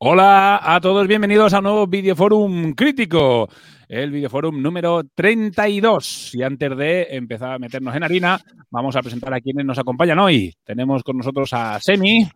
[0.00, 3.48] Hola a todos, bienvenidos a un nuevo Videoforum crítico,
[3.88, 6.36] el Videoforum número 32.
[6.36, 10.20] Y antes de empezar a meternos en harina, vamos a presentar a quienes nos acompañan
[10.20, 10.54] hoy.
[10.62, 12.28] Tenemos con nosotros a Semi.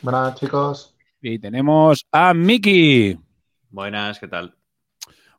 [0.00, 0.94] Buenas, chicos.
[1.20, 3.18] Y tenemos a Miki.
[3.68, 4.54] Buenas, ¿qué tal?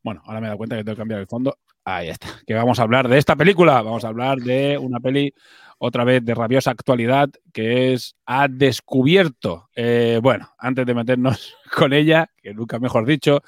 [0.04, 1.58] Bueno, ahora me he dado cuenta que tengo que cambiar el fondo.
[1.86, 2.28] Ahí está.
[2.46, 3.82] Que vamos a hablar de esta película.
[3.82, 5.34] Vamos a hablar de una peli
[5.80, 9.70] otra vez de rabiosa actualidad, que es Ha descubierto.
[9.76, 13.42] Eh, bueno, antes de meternos con ella, que nunca mejor dicho,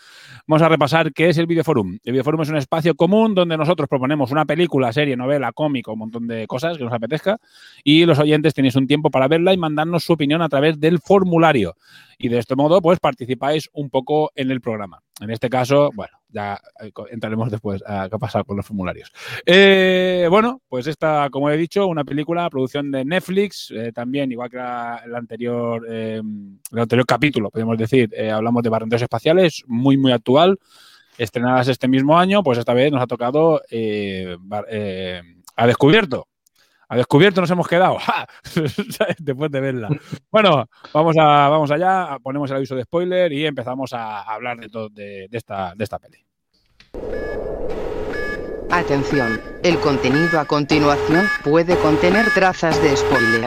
[0.48, 2.00] vamos a repasar qué es el Videoforum.
[2.04, 5.94] El Videoforum es un espacio común donde nosotros proponemos una película, serie, novela, cómic o
[5.94, 7.40] un montón de cosas que nos apetezca
[7.84, 11.00] y los oyentes tenéis un tiempo para verla y mandarnos su opinión a través del
[11.00, 11.76] formulario.
[12.18, 15.02] Y de este modo, pues participáis un poco en el programa.
[15.22, 19.12] En este caso, bueno, ya eh, entraremos después a qué ha pasado con los formularios.
[19.46, 24.50] Eh, bueno, pues esta, como he dicho, una película, producción de Netflix, eh, también, igual
[24.50, 30.60] que la, anterior, el anterior capítulo, podemos decir, hablamos de barrenderos espaciales, muy, muy actual,
[31.18, 33.62] estrenadas este mismo año, pues esta vez nos ha tocado
[35.56, 36.28] a descubierto.
[36.92, 37.98] A descubierto nos hemos quedado,
[39.20, 39.90] después de verla.
[40.32, 44.70] Bueno, vamos, a, vamos allá, ponemos el aviso de spoiler y empezamos a hablar de,
[44.70, 46.26] todo, de, de, esta, de esta peli.
[48.72, 53.46] Atención, el contenido a continuación puede contener trazas de spoiler.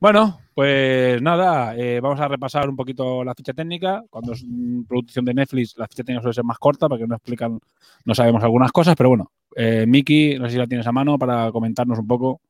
[0.00, 4.04] Bueno, pues nada, eh, vamos a repasar un poquito la ficha técnica.
[4.08, 4.44] Cuando es
[4.88, 7.58] producción de Netflix, la ficha técnica suele ser más corta porque no explican,
[8.04, 11.18] no sabemos algunas cosas, pero bueno, eh, Miki, no sé si la tienes a mano
[11.18, 12.40] para comentarnos un poco.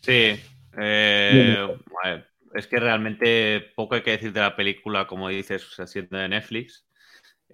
[0.00, 0.34] Sí,
[0.78, 6.16] eh, bueno, es que realmente poco hay que decir de la película, como dices, siendo
[6.16, 6.86] de Netflix.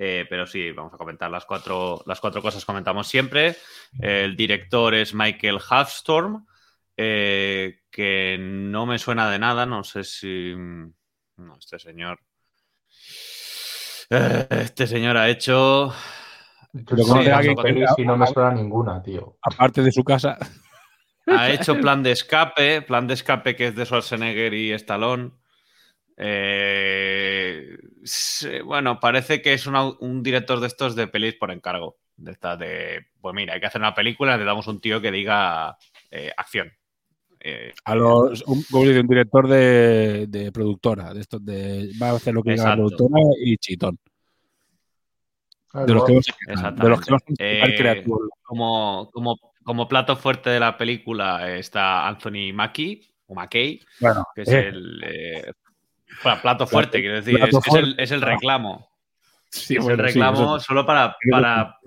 [0.00, 3.56] Eh, pero sí, vamos a comentar las cuatro, las cuatro cosas comentamos siempre.
[4.00, 6.46] El director es Michael Halfstorm,
[7.00, 10.52] eh, que no me suena de nada, no sé si...
[10.56, 12.18] No, este señor...
[14.10, 15.94] Eh, este señor ha hecho...
[16.74, 19.38] Sí, que pelis y no me suena ninguna, tío.
[19.40, 20.38] Aparte de su casa.
[21.26, 25.30] Ha hecho Plan de Escape, Plan de Escape que es de Schwarzenegger y Stallone.
[26.16, 27.78] Eh,
[28.64, 31.98] bueno, parece que es una, un director de estos de pelis por encargo.
[32.16, 35.12] De estas de, pues mira, hay que hacer una película, le damos un tío que
[35.12, 35.78] diga
[36.10, 36.72] eh, acción.
[37.40, 42.10] Eh, a los, un, como dice, un director de, de, productora, de estos de va
[42.10, 43.98] a hacer lo que diga la productora y chitón.
[45.72, 48.04] De los que de los que eh,
[48.42, 54.42] como, como, como plato fuerte de la película está Anthony Mackie, o McKay, bueno, que
[54.42, 54.68] es eh.
[54.68, 55.52] el eh,
[56.22, 58.90] bueno, plato fuerte, quiero decir, es, es, el, es, el, reclamo.
[59.50, 61.78] Sí, es bueno, el reclamo sí, solo para, para,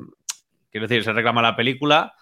[0.69, 2.13] quiero decir, se reclama la película,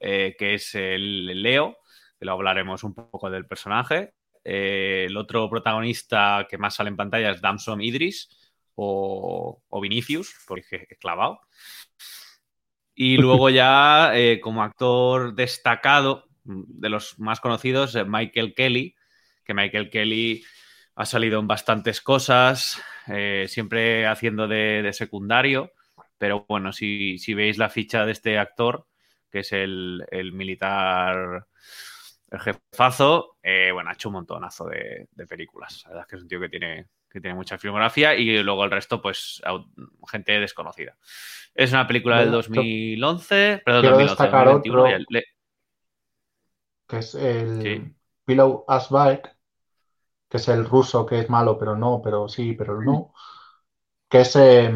[0.00, 1.78] eh, que es el Leo,
[2.18, 4.14] que lo hablaremos un poco del personaje.
[4.44, 8.28] Eh, el otro protagonista que más sale en pantalla es Damson Idris
[8.74, 11.40] o, o Vinicius, porque es clavado.
[12.94, 18.96] Y luego ya, eh, como actor destacado, de los más conocidos, Michael Kelly,
[19.44, 20.44] que Michael Kelly
[20.94, 25.72] ha salido en bastantes cosas, eh, siempre haciendo de, de, secundario,
[26.18, 28.86] pero bueno, si, si, veis la ficha de este actor,
[29.30, 31.46] que es el, el militar,
[32.30, 35.82] el jefazo, eh, bueno, ha hecho un montonazo de, de, películas.
[35.84, 38.64] La verdad es que es un tío que tiene, que tiene mucha filmografía y luego
[38.64, 39.42] el resto, pues,
[40.10, 40.96] gente desconocida.
[41.54, 44.82] Es una película bueno, del 2011, perdón, 2011, 2021.
[44.82, 45.24] Otro, le...
[46.86, 47.94] Que es el sí.
[48.24, 49.36] Pillow Asbaek,
[50.28, 53.12] que es el ruso que es malo, pero no, pero sí, pero no.
[54.10, 54.72] Que es, eh,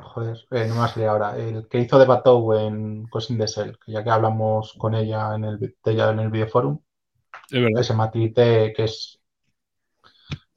[0.00, 3.36] joder, eh, no me va a salir ahora, el que hizo de Batou en Cosin
[3.36, 6.78] de Cell, que ya que hablamos con ella en el, de ella en el videoforum,
[7.50, 9.20] es ese matite que es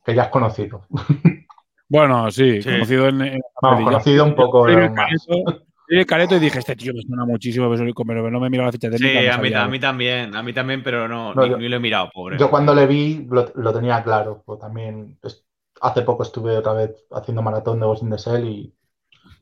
[0.05, 0.81] que ya es conocido.
[1.91, 3.21] Bueno, sí, conocido en.
[3.21, 4.67] en Vamos, conocido un poco.
[4.67, 7.67] el careto, el careto y dije, este tío me suena muchísimo,
[8.05, 9.19] pero no me he mirado la ficha técnica.
[9.21, 11.57] Sí, no a mí, a mí también, a mí también, pero no, No, ni, yo-
[11.57, 12.37] ni lo he mirado, pobre.
[12.37, 14.43] Yo cuando le vi lo, lo tenía claro.
[14.45, 15.43] pues también es-
[15.81, 18.75] hace poco estuve otra vez haciendo maratón de Ghost in the Shell y,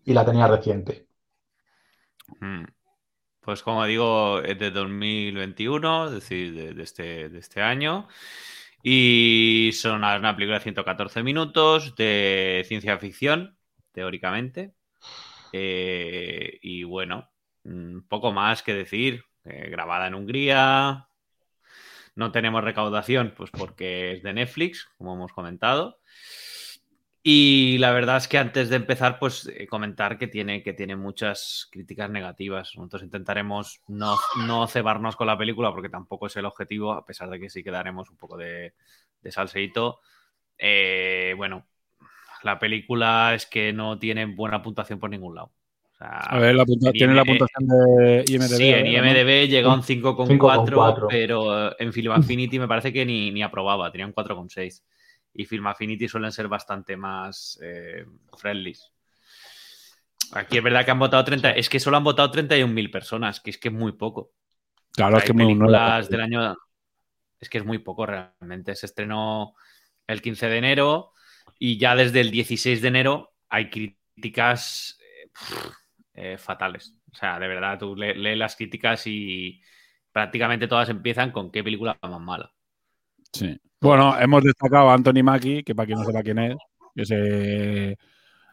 [0.06, 1.06] y la tenía reciente.
[2.42, 2.66] Mm.
[3.48, 8.10] Pues como digo, es de 2021, es decir, de, este, de este año.
[8.84, 13.58] Y son una, una película de 114 minutos de ciencia ficción,
[13.94, 14.74] teóricamente.
[15.54, 17.32] Eh, y bueno,
[17.64, 19.24] mm, poco más que decir.
[19.46, 21.08] Eh, grabada en Hungría.
[22.16, 26.02] No tenemos recaudación, pues porque es de Netflix, como hemos comentado.
[27.30, 30.96] Y la verdad es que antes de empezar, pues eh, comentar que tiene, que tiene
[30.96, 32.72] muchas críticas negativas.
[32.78, 34.16] Nosotros intentaremos no,
[34.46, 37.66] no cebarnos con la película porque tampoco es el objetivo, a pesar de que sí
[37.66, 38.76] que daremos un poco de,
[39.22, 40.00] de salseíto.
[40.58, 41.68] Eh, bueno,
[42.44, 45.52] la película es que no tiene buena puntuación por ningún lado.
[45.92, 46.64] O sea, A ver, la
[46.94, 48.56] tiene la puntuación de IMDb.
[48.56, 49.06] Sí, en ¿no?
[49.06, 51.08] IMDB llega a un 5,4, 5,4.
[51.10, 54.82] pero eh, en Film Affinity me parece que ni, ni aprobaba, tenía un 4,6.
[55.40, 58.04] Y Film Affinity suelen ser bastante más eh,
[58.36, 58.76] friendly.
[60.34, 63.52] Aquí es verdad que han votado 30, es que solo han votado 31.000 personas, que
[63.52, 64.32] es que es muy poco.
[64.94, 66.58] Claro, es que muy películas del año.
[67.40, 68.76] Es que es muy poco realmente.
[68.76, 69.54] Se estrenó
[70.08, 71.14] el 15 de enero
[71.60, 75.68] y ya desde el 16 de enero hay críticas eh, pff,
[76.16, 77.00] eh, fatales.
[77.12, 79.62] O sea, de verdad, tú le- lees las críticas y
[80.12, 82.52] prácticamente todas empiezan con qué película más mala.
[83.32, 83.58] Sí.
[83.82, 86.56] Bueno, hemos destacado a Anthony Mackie, que para quien no sepa quién es,
[86.96, 87.96] es eh,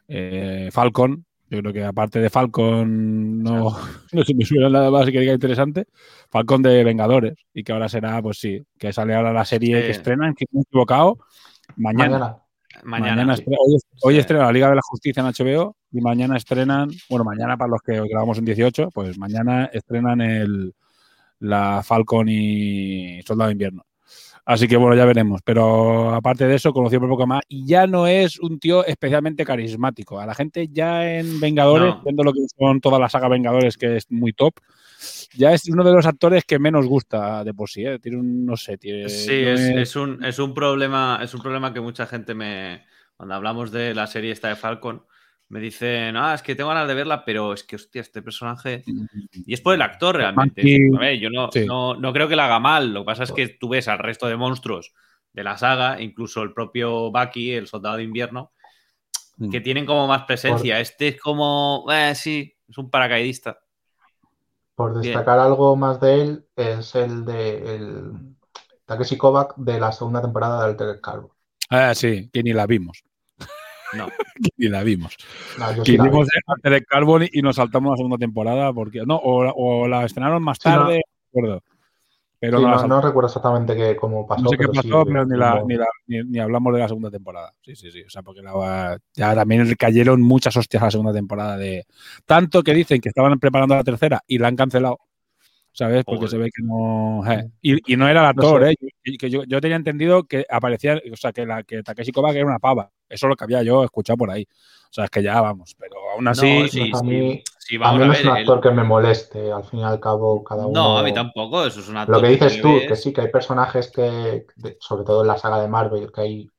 [0.09, 1.25] eh, Falcon.
[1.50, 3.75] Yo creo que aparte de Falcon no,
[4.12, 5.87] no se me suena nada más que diga interesante.
[6.31, 7.35] Falcon de Vengadores.
[7.55, 9.82] Y que ahora será, pues sí, que sale ahora la serie Sí.
[9.87, 11.19] que estrenan, que me he equivocado,
[11.76, 12.19] mañana.
[12.19, 12.38] Mañana.
[12.82, 13.37] Mañana.
[13.37, 13.43] sí.
[13.44, 14.21] estre- hoy, hoy Sí.
[14.21, 17.81] estrena la Liga de la Justicia en HBO y mañana estrenan, bueno, mañana para los
[17.82, 20.75] que grabamos en 18, pues mañana estrenan el,
[21.38, 23.85] la Falcon y Soldado de Invierno.
[24.46, 25.41] Así que bueno, ya veremos.
[25.43, 29.44] Pero aparte de eso, conocí un poco más y ya no es un tío especialmente
[29.44, 30.20] carismático.
[30.20, 32.02] A la gente ya en Vengadores, No.
[32.05, 34.55] viendo lo que son toda la saga Vengadores, que es muy top,
[35.37, 37.87] ya es uno de los actores que menos gusta de por sí.
[37.87, 37.99] ¿eh?
[37.99, 41.32] Tiene un, no sé, tiene, Sí, no es, me- es un, es un problema, es
[41.35, 42.85] un problema que mucha gente me.
[43.17, 45.05] Cuando hablamos de la serie esta de Falcon,
[45.54, 48.82] me dicen, ah, es que tengo ganas de verla, pero es que, hostia, este personaje.
[49.46, 50.62] Y es por el actor realmente.
[50.62, 51.64] Monkey- A ver, yo no, sí.
[51.64, 52.92] no, no creo que la haga mal.
[52.92, 54.92] Lo que pasa es que tú ves al resto de monstruos
[55.32, 58.50] de la saga, incluso el propio Bucky, el soldado de invierno,
[59.36, 59.50] Mm.
[59.50, 60.78] que tienen como más presencia.
[60.80, 63.58] Este es como, eh, sí, es un paracaidista.
[64.74, 65.02] Por Bien.
[65.12, 68.12] destacar algo más de él, es el de el
[68.86, 71.30] Takeshi Kovac de la segunda temporada de Altered Carbon.
[71.70, 73.02] Ah, sí, que ni la vimos.
[73.96, 74.06] No.
[74.43, 75.17] que ni la vimos.
[75.58, 79.52] No, Que sí antes de Carbon y nos saltamos la segunda temporada porque no o,
[79.55, 80.75] o la estrenaron más Sí, no.
[80.76, 81.62] tarde, no recuerdo.
[82.41, 84.43] Pero Sí, no, recuerdo exactamente qué, cómo pasó.
[84.43, 86.81] No sé qué pero sí, pasó, pero ni, la- ni, la- ni- ni hablamos de
[86.81, 87.55] la segunda temporada.
[87.62, 88.02] Sí, sí, sí.
[88.02, 91.87] O sea, porque la- ya también cayeron muchas hostias a la segunda temporada de.
[92.26, 94.99] Tanto que dicen que estaban preparando la tercera y la han cancelado.
[95.73, 96.05] ¿Sabes?
[96.05, 96.31] Porque Joder.
[96.31, 97.23] se ve que no.
[97.32, 97.50] eh.
[97.62, 98.73] Y, y no era el actor, sé.
[98.73, 98.76] ¿eh?
[99.05, 101.00] Yo- que yo, yo tenía entendido que aparecía.
[101.12, 102.90] O sea, que, la, que Takeshi Kovacs era una pava.
[103.14, 104.47] Eso es lo que había yo escuchado por ahí.
[104.90, 105.75] O sea, es que ya vamos.
[105.78, 106.61] Pero aún así.
[106.62, 108.21] No, sí, a mí- sí, A vamos mí a no ver.
[108.21, 110.80] es un el- actor que me moleste, al fin y al cabo, cada uno.
[110.80, 111.64] No, a mí tampoco.
[111.66, 114.47] Eso es una Lo que dices tú, que sí, que hay personajes que,
[114.80, 116.50] sobre todo en la saga de Marvel, que hay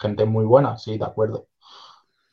[0.00, 1.46] gente muy buena, sí, de acuerdo.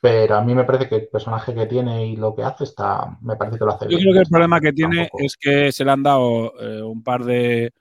[0.01, 3.18] Pero a mí me parece que el personaje que tiene y lo que hace está,
[3.22, 4.01] me parece que lo hace Yo bien.
[4.01, 7.04] creo que el problema que tiene tampoco- es que se le han dado eh, un
[7.04, 7.74] par de,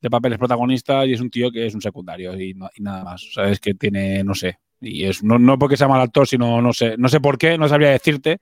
[0.00, 3.04] de papeles protagonistas y es un tío que es un secundario y, no- y nada
[3.04, 3.26] más.
[3.34, 6.72] Sabes que tiene, no sé, y es no, no porque sea mal actor, sino no
[6.74, 8.40] sé, no sé por qué, no sabría decirte.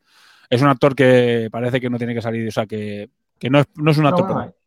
[0.50, 3.60] Es un actor que parece que no tiene que salir, o sea, que, que no,
[3.60, 4.24] es, no es un No, actor.
[4.26, 4.60] bueno, protagonista.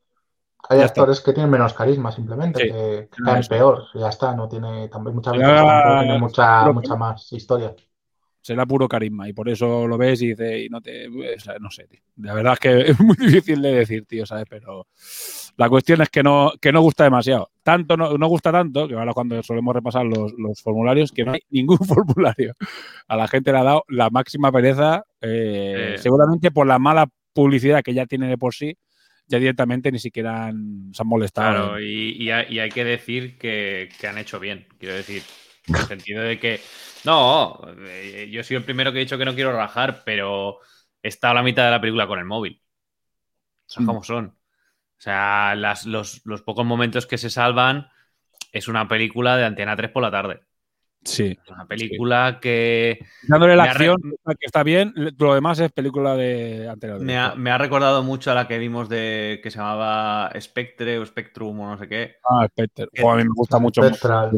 [0.69, 1.01] hay Ya está.
[1.01, 2.67] actores que tienen menos carisma, simplemente, Sí.
[2.67, 6.95] que, que No, caen peor, ya está, no tiene, también muchas veces tiene mucha, mucha
[6.95, 7.75] más historia.
[8.43, 11.07] Será puro carisma y por eso lo ves y dices, y no te,
[11.59, 12.01] no sé, tío.
[12.17, 14.45] La verdad es que es muy difícil de decir, tío, ¿sabes?
[14.49, 14.85] Pero
[15.57, 17.49] la cuestión es que no, que no gusta demasiado.
[17.63, 21.31] Tanto no, no gusta tanto, que ahora cuando solemos repasar los, los formularios, que no
[21.31, 22.53] hay ningún formulario.
[23.07, 25.97] A la gente le ha dado la máxima pereza, eh, Eh.
[25.97, 28.75] seguramente por la mala publicidad que ya tiene de por sí,
[29.25, 31.69] ya directamente ni siquiera han- se han molestado.
[31.69, 34.67] Claro, y, y hay, y hay que decir que, que han hecho bien.
[34.77, 35.23] Quiero decir,
[35.67, 36.59] en el sentido de que.
[37.05, 40.59] No, eh, yo soy el primero que he dicho que no quiero rajar, pero
[41.01, 42.61] he estado a la mitad de la película con el móvil.
[43.65, 43.87] Son Mm.
[43.87, 44.25] como son.
[44.27, 47.89] O sea, las- los, los pocos momentos que se salvan
[48.53, 50.43] es una película de Antena 3 por la tarde.
[51.05, 51.37] Sí.
[51.43, 52.99] Es una película que.
[53.27, 53.97] Dándole la re- acción,
[54.39, 56.99] que está bien, lo demás es película de anterior.
[57.01, 60.97] Me ha, me ha recordado mucho a la que vimos de que se llamaba Spectre
[60.99, 62.15] o Spectrum o no sé qué.
[62.29, 62.87] Ah, Spectre.
[63.05, 63.81] A mí me gusta mucho.
[63.81, 64.31] Tío.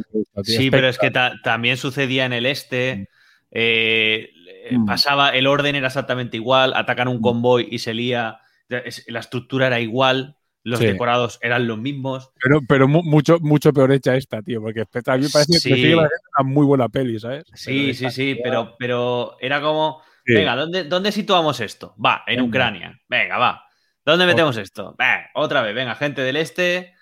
[0.44, 3.10] Sí, pero es que ta- también sucedía en el este.
[3.52, 4.30] eh,
[4.72, 4.86] eh, Mm.
[4.86, 8.40] pasaba, el orden era exactamente igual, atacan un convoy y se lía.
[8.68, 10.88] La estructura era igual, los Sí.
[10.88, 12.32] decorados eran los mismos.
[12.44, 14.84] Pero, pero mu- mucho, mucho peor hecha esta, tío, porque a
[15.18, 15.70] mí me parece Sí.
[15.70, 17.46] pareciendo una muy buena peli, ¿sabes?
[17.54, 20.34] Sí, Pero sí, sí, pero, pero era como, Sí.
[20.34, 21.96] venga, ¿dónde, ¿dónde situamos esto?
[22.04, 22.48] Va, en Venga.
[22.50, 23.00] Ucrania.
[23.08, 23.64] Venga, va.
[24.04, 24.96] ¿Dónde metemos esto?
[25.00, 26.94] Va, otra vez, venga, gente del este.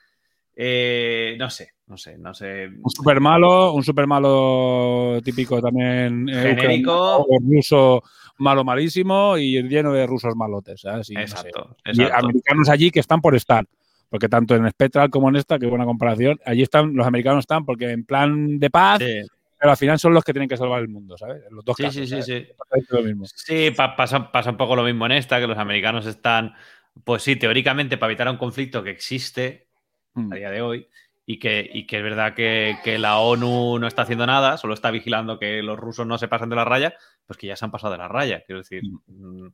[0.55, 2.69] eh, no sé, no sé, no sé.
[2.81, 6.27] Un super malo, un super malo típico también.
[6.27, 7.27] eh, Genérico.
[7.47, 8.01] ruso
[8.39, 11.07] malo malísimo y lleno de rusos malotes, ¿sabes?
[11.11, 11.49] Y no sé.
[11.49, 13.63] Exacto, Y americanos allí que están por estar.
[14.09, 17.63] Porque tanto en Spectral como en esta, que buena comparación, allí están, los americanos están
[17.63, 19.21] porque en plan de paz, Sí,
[19.59, 21.43] pero al final son los que tienen que salvar el mundo, ¿sabes?
[21.51, 21.95] Los dos sí, casos.
[21.95, 22.25] sí, sí, ¿sabes?
[22.25, 22.33] sí.
[22.33, 23.25] Exactamente lo mismo.
[23.27, 26.55] Sí, pa- pasa, pasa un poco lo mismo en esta, que los americanos están,
[27.03, 29.67] pues sí, teóricamente para evitar un conflicto que existe
[30.15, 30.31] Mm.
[30.31, 30.87] a día de hoy
[31.25, 34.73] y que, y que es verdad que, que la ONU no está haciendo nada, solo
[34.73, 37.63] está vigilando que los rusos no se pasen de la raya, pues que ya se
[37.63, 38.43] han pasado de la raya.
[38.45, 39.47] Quiero decir, mm,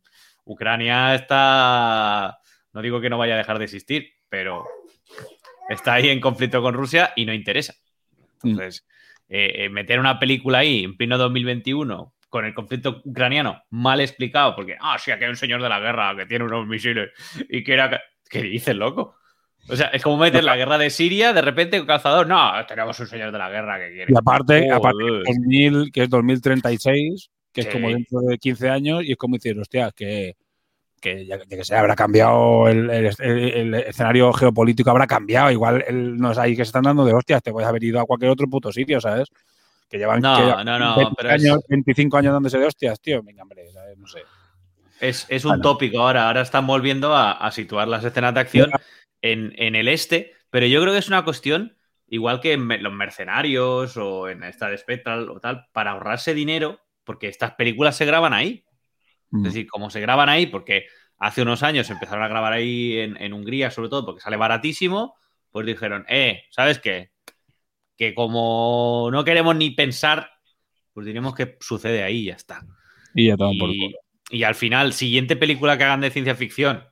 [0.46, 2.40] Ucrania está,
[2.74, 4.66] no digo que no vaya a dejar de existir, pero
[5.70, 7.76] está ahí en conflicto con Rusia y no interesa.
[8.44, 8.88] Entonces,
[9.28, 14.56] eh, eh, meter una película ahí en pleno 2021 con el conflicto ucraniano mal explicado,
[14.56, 17.12] porque, ah, sí, aquí hay un señor de la guerra que tiene unos misiles
[17.48, 18.02] y que era...
[18.30, 19.19] ¿Qué dices, loco?
[19.68, 23.00] O sea, es como meter la guerra de Siria, de repente un cazador, no, tenemos
[23.00, 24.12] un señor de la guerra que quiere.
[24.14, 24.74] Y aparte, Joder.
[24.74, 29.18] aparte que, 2000, que es 2036, que es como dentro de 15 años, y es
[29.18, 30.36] como decir, hostia, que,
[31.00, 35.52] que ya que se habrá cambiado el, el- el- el escenario geopolítico, habrá cambiado.
[35.52, 38.06] Igual no es ahí que se están dando de hostias, te puedes haber ido a
[38.06, 39.28] cualquier otro puto sitio, ¿sabes?
[39.88, 43.00] Que llevan, No, que no, no, 20 pero es- años, 25 años dándose de hostias,
[43.00, 43.22] tío.
[43.24, 43.98] Venga, hombre, ¿sabes?
[43.98, 44.20] no sé.
[45.00, 45.64] Es, es un Bueno.
[45.64, 46.28] tópico ahora.
[46.28, 48.70] Ahora están volviendo a, a situar las escenas de acción
[49.22, 52.94] en, en el este, pero yo creo que es una cuestión, igual que en los
[52.94, 58.06] mercenarios o en esta de Spectral o tal, para ahorrarse dinero, porque estas películas se
[58.06, 58.64] graban ahí.
[59.30, 59.46] Mm.
[59.46, 63.18] Es decir, como se graban ahí, porque hace unos años empezaron a grabar ahí en,
[63.22, 65.16] en Hungría, sobre todo porque sale baratísimo,
[65.52, 67.12] pues dijeron, eh, ¿sabes qué?
[67.98, 70.32] Que como no queremos ni pensar,
[70.94, 72.66] pues diremos que sucede ahí y ya está.
[73.14, 73.98] Y ya toman por culo.
[74.30, 76.86] y al final, siguiente película que hagan de ciencia ficción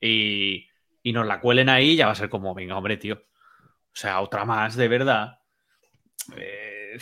[0.00, 0.66] y,
[1.02, 3.14] y nos la cuelen ahí, ya va a ser como, venga, hombre, tío.
[3.14, 5.38] O sea, otra más, de verdad.
[6.36, 6.96] Eh,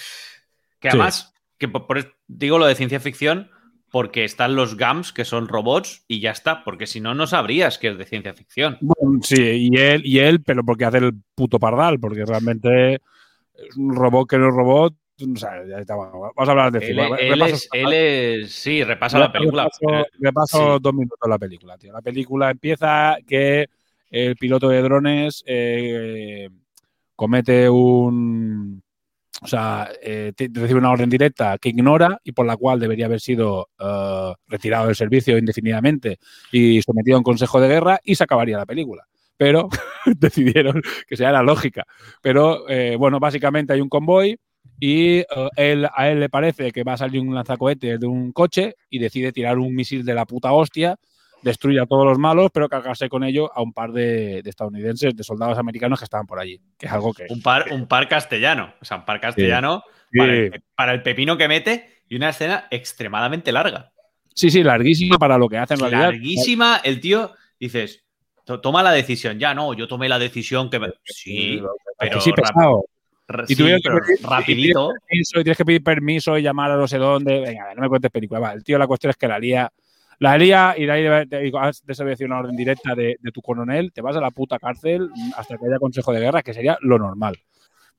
[0.81, 0.97] que Sí.
[0.97, 3.51] además, que por, por digo lo de ciencia ficción,
[3.91, 7.77] porque están los GAMS, que son robots, y ya está, porque si no, no sabrías
[7.79, 8.79] que es de ciencia ficción.
[8.81, 12.95] Bueno, sí, y él, y él, pero porque hace el puto pardal, porque realmente
[13.55, 14.95] es un robot que no es robot.
[15.23, 17.09] O sea, ya está, bueno, vamos a hablar de Él, cine.
[17.19, 19.65] él Repaso- es, él es- sí, repasa la película.
[19.65, 20.79] Repaso, repaso Sí.
[20.81, 21.93] dos minutos la película, tío.
[21.93, 23.69] La película empieza que
[24.11, 26.49] el piloto de drones eh,
[27.21, 28.83] comete un.
[29.43, 33.21] O sea, eh, recibe una orden directa que ignora y por la cual debería haber
[33.21, 36.19] sido eh, retirado del servicio indefinidamente
[36.51, 39.05] y sometido a un consejo de guerra y se acabaría la película.
[39.37, 39.69] Pero
[40.19, 41.85] decidieron que sea la lógica.
[42.23, 44.39] Pero eh, bueno, básicamente hay un convoy
[44.79, 45.23] y
[45.57, 48.99] él, a él le parece que va a salir un lanzacohetes de un coche y
[48.99, 50.97] decide tirar un misil de la puta hostia,
[51.43, 55.15] destruye a todos los malos, pero cargarse con ello a un par de, de estadounidenses,
[55.17, 56.61] de soldados americanos que estaban por allí.
[56.79, 57.27] Que es algo que.
[57.29, 58.75] Un par, un par castellano.
[58.81, 59.83] O sea, un par castellano
[60.13, 60.19] Sí.
[60.19, 63.93] Para, el, para el pepino que mete y una escena extremadamente larga.
[64.35, 66.11] Sí, sí, larguísima para lo que hace en realidad.
[66.11, 66.81] Larguísima.
[66.83, 67.31] El tío,
[67.61, 68.05] dices,
[68.45, 69.39] "To- toma la decisión.
[69.39, 70.89] Ya, no, yo tomé la decisión que me...
[71.05, 71.61] Sí,
[71.97, 72.85] pero sí, pesado.
[73.47, 74.91] Y tuvieron que pedir- rapidito.
[75.09, 76.99] Y tienes, que pedir permiso, y tienes que pedir permiso y llamar a no sé
[76.99, 77.39] dónde.
[77.39, 78.41] Venga, no me cuentes película.
[78.41, 79.71] Va, el tío, la cuestión es que la lía.
[80.21, 83.91] La lía y de ahí digo, has desobedecido una orden directa de, de tu coronel,
[83.93, 86.99] te vas a la puta cárcel hasta que haya consejo de guerra, que sería lo
[86.99, 87.37] normal.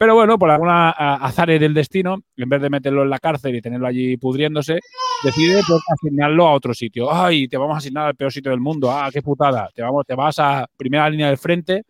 [0.01, 3.61] Pero bueno, por alguna azares del destino, en vez de meterlo en la cárcel y
[3.61, 4.79] tenerlo allí pudriéndose,
[5.23, 7.13] decide pues, asignarlo a otro sitio.
[7.13, 8.91] Ay, te vamos a asignar al peor sitio del mundo.
[8.91, 9.69] Ah, qué putada.
[9.75, 11.83] Te, vamos, te vas a primera línea del frente,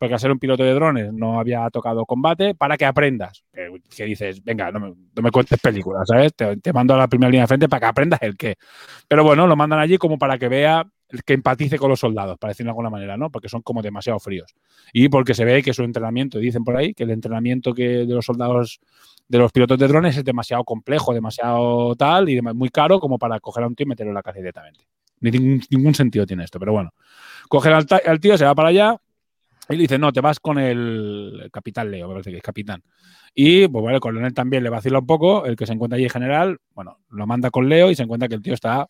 [0.00, 3.44] porque al ser un piloto de drones no había tocado combate, para que aprendas.
[3.52, 6.34] Que, que dices, venga, no me, no me cuentes películas, ¿sabes?
[6.34, 8.56] Te, te mando a la primera línea de frente para que aprendas el qué.
[9.06, 10.86] Pero bueno, lo mandan allí como para que vea,
[11.26, 13.28] que empatice con los soldados, para decirlo de alguna manera, ¿no?
[13.28, 14.54] Porque son como demasiado fríos.
[14.94, 18.14] Y porque se ve que su entrenamiento, dicen por ahí, que el entrenamiento que de
[18.14, 18.80] los soldados,
[19.28, 23.38] de los pilotos de drones es demasiado complejo, demasiado tal y muy caro como para
[23.38, 24.86] coger a un tío y meterlo en la cárcel directamente.
[25.20, 26.94] Ni ningún, ningún sentido tiene esto, pero bueno.
[27.50, 28.98] Cogen al, al tío, se va para allá
[29.70, 32.82] Y dice, no, te vas con el capitán Leo, me parece que es capitán.
[33.34, 36.04] Y, pues bueno, el coronel también le vacila un poco, el que se encuentra allí
[36.04, 38.88] en general, bueno, lo manda con Leo y se encuentra que el tío está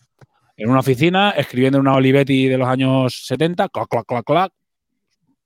[0.57, 4.53] en una oficina escribiendo una Olivetti de los años 70, clac, clac, clac, clac.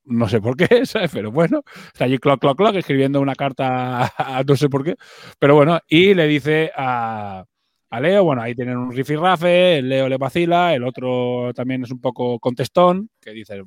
[0.05, 1.11] No sé por qué, ¿sabes?
[1.13, 4.97] Pero bueno, está allí clac, clac, clac, escribiendo una carta a no sé por qué.
[5.39, 7.45] Pero bueno, y le dice a,
[7.91, 11.91] a Leo, bueno, ahí tienen un rifirrafe, el Leo le vacila, el otro también es
[11.91, 13.63] un poco contestón, que dice,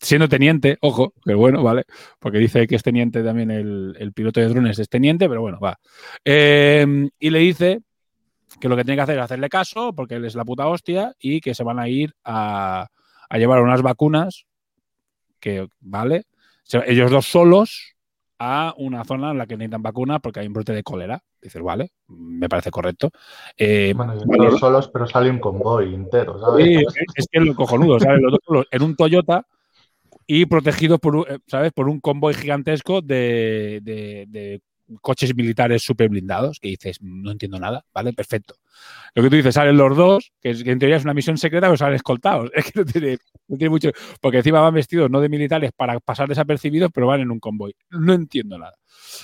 [0.00, 1.84] siendo teniente, ojo, que bueno, ¿vale?
[2.18, 5.78] Porque dice que es teniente también el, piloto de drones, es teniente, pero bueno, va.
[6.24, 7.82] Em, y le dice
[8.58, 11.14] que lo que tiene que hacer es hacerle caso, porque él es la puta hostia,
[11.20, 12.88] y que se van a ir a,
[13.32, 14.46] llevar unas vacunas,
[15.38, 16.24] que, ¿vale?
[16.86, 17.94] ellos dos solos
[18.38, 21.22] a una zona en la que necesitan vacunas porque hay un brote de cólera.
[21.42, 23.10] Dices, vale, me parece correcto.
[23.56, 26.64] Eh, bueno, solos, pero sale un convoy entero, ¿sabes?
[26.66, 26.74] Sí,
[27.16, 28.20] es que es lo cojonudo, ¿sabes?
[28.70, 29.46] en un Toyota
[30.32, 31.72] y protegidos por, eh, ¿sabes?
[31.72, 34.62] por un convoy gigantesco de,
[35.00, 38.12] coches militares súper blindados, que dices, no entiendo nada, ¿vale?
[38.12, 38.54] Perfecto.
[39.16, 41.76] Lo que tú dices, salen los dos, que, en teoría es una misión secreta, pero
[41.76, 42.48] salen escoltados.
[42.54, 43.18] Es que no tiene,
[43.48, 43.90] no tiene, mucho.
[44.20, 47.74] Porque encima van vestidos no de militares para pasar desapercibidos, pero van en un convoy.
[47.90, 48.76] No entiendo nada.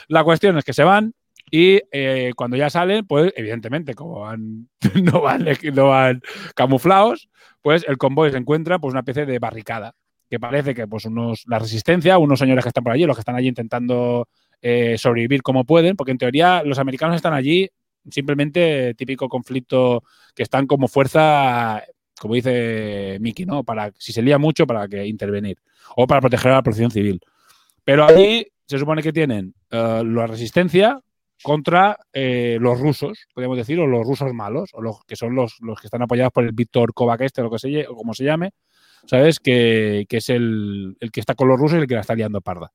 [0.09, 1.15] La cuestión es que se van
[1.53, 4.69] y eh, cuando ya salen, pues evidentemente, como van,
[5.05, 6.21] no, van, no van
[6.57, 7.29] camuflados,
[7.63, 9.95] pues el convoy se encuentra pues una especie de barricada
[10.29, 13.21] que parece que pues unos, la resistencia, unos señores que están por allí, los que
[13.21, 14.29] están allí intentando
[14.61, 17.69] eh, sobrevivir como pueden, porque en teoría los americanos están allí
[18.11, 20.03] simplemente típico conflicto
[20.35, 21.83] que están como fuerza,
[22.21, 23.65] como dice Miki, ¿no?
[23.65, 25.59] Para, si se lía mucho, para que intervenir
[25.97, 27.21] o para proteger a la protección civil.
[27.85, 31.01] Pero allí se supone que tienen eh, la resistencia
[31.43, 35.57] contra eh, los rusos, podríamos decir, o los rusos malos, o los que son los,
[35.61, 38.25] los que están apoyados por el Víctor Kovac este, lo que se, o como se
[38.25, 38.53] llame,
[39.07, 39.41] ¿sabes?
[39.41, 42.73] Que, es el, que está con los rusos y el que la está liando parda.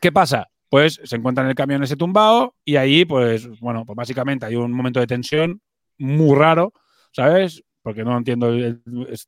[0.00, 0.48] ¿Qué pasa?
[0.68, 4.56] Pues se encuentra en el camión ese tumbado y ahí, pues, bueno, pues básicamente hay
[4.56, 5.60] un momento de tensión
[5.98, 6.72] muy raro,
[7.12, 7.62] ¿sabes?
[7.82, 8.48] Porque no entiendo,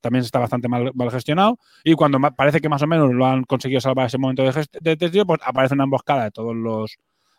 [0.00, 1.58] también está bastante mal, gestionado.
[1.84, 5.26] Y cuando parece que más o menos lo han conseguido salvar ese momento de, tensión,
[5.26, 6.96] pues aparece una emboscada de todos los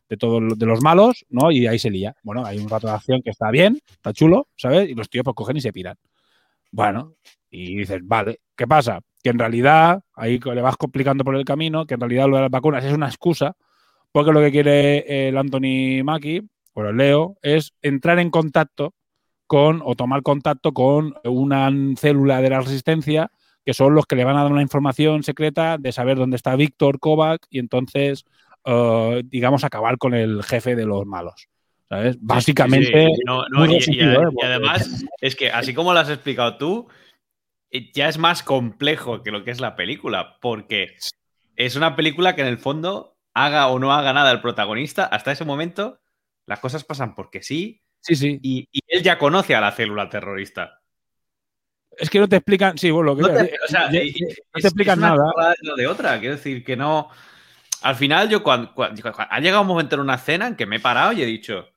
[0.10, 1.52] de todos de los malos, ¿no?
[1.52, 2.16] Y ahí se lía.
[2.24, 4.90] Bueno, hay un rato de acción que está bien, está chulo, ¿sabes?
[4.90, 5.98] Y los tíos pues cogen y se piran.
[6.78, 7.16] Bueno,
[7.50, 9.02] y dices, vale, ¿qué pasa?
[9.24, 12.44] Que en realidad, ahí le vas complicando por el camino, que en realidad lo de
[12.44, 13.56] las vacunas es una excusa,
[14.12, 18.94] porque lo que quiere el Anthony Mackie, o el Leo, es entrar en contacto
[19.48, 23.32] con, o tomar contacto con una célula de la resistencia,
[23.66, 26.56] que son los que le van a dar una información secreta de saber dónde está
[26.56, 28.24] Víctor Kovac y entonces,
[28.66, 31.48] eh, digamos, acabar con el jefe de los malos.
[31.90, 32.18] ¿Sabes?
[32.20, 33.08] Básicamente.
[33.88, 34.02] y,
[34.44, 36.88] además, es que así como lo has explicado tú,
[37.72, 40.98] eh, ya es más complejo que lo que es la película, porque
[41.56, 45.32] es una película que en el fondo, haga o no haga nada el protagonista, hasta
[45.32, 46.00] ese momento
[46.46, 47.82] las cosas pasan porque sí.
[48.02, 48.40] Sí, sí.
[48.42, 50.82] Y, él ya conoce a la célula terrorista.
[51.98, 54.08] Es que no te explican, sí, bueno, lo que no te,
[54.56, 55.34] explican nada.
[55.76, 57.10] de otra, quiero decir que no.
[57.82, 60.80] Al final, yo cuando, ha llegado un momento en una escena en que me he
[60.80, 61.68] parado y he dicho,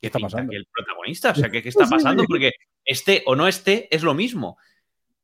[0.00, 0.52] ¿qué está pasando?
[0.52, 2.24] el protagonista, o sea, ¿qué, qué está pasando?
[2.24, 2.52] Porque
[2.84, 4.58] esté o no esté es lo mismo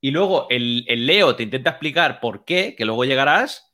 [0.04, 3.72] y luego el, Leo te intenta explicar por qué, que luego llegarás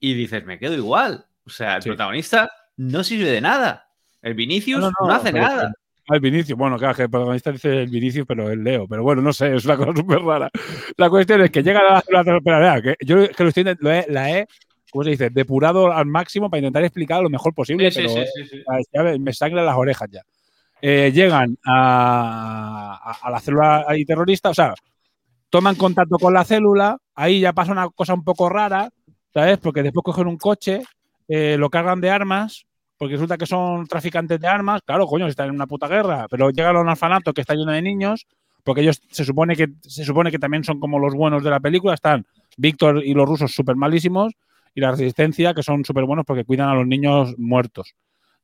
[0.00, 1.26] y dices, me quedo igual.
[1.46, 3.88] O sea, el protagonista no sirve de nada.
[4.20, 5.72] El Vinicius no, hace nada.
[6.08, 8.88] El Vinicius, bueno, claro, que el protagonista dice el Vinicius, pero el Leo.
[8.88, 10.50] Pero bueno, no sé, es una cosa súper rara.
[10.96, 14.04] La cuestión es que llega a la, la, que yo que lo estoy, lo he,
[14.08, 14.48] la he,
[14.90, 15.30] ¿cómo se dice?
[15.30, 20.22] Depurado al máximo para intentar explicar lo mejor posible, pero me sangran las orejas ya.
[20.80, 24.74] Eh, llegan a, la célula terrorista, o sea,
[25.50, 28.88] toman contacto con la célula, ahí ya pasa una cosa un poco rara,
[29.34, 29.58] ¿sabes?
[29.58, 30.82] Porque después cogen un coche,
[31.26, 35.48] eh, lo cargan de armas, porque resulta que son traficantes de armas, claro, coño, están
[35.48, 38.26] en una puta guerra, pero llegan a un orfanato que está lleno de niños,
[38.62, 41.60] porque ellos se supone que, se supone que también son como los buenos de la
[41.60, 44.34] película, están Víctor y los rusos súper malísimos,
[44.74, 47.94] y la resistencia, que son súper buenos porque cuidan a los niños muertos.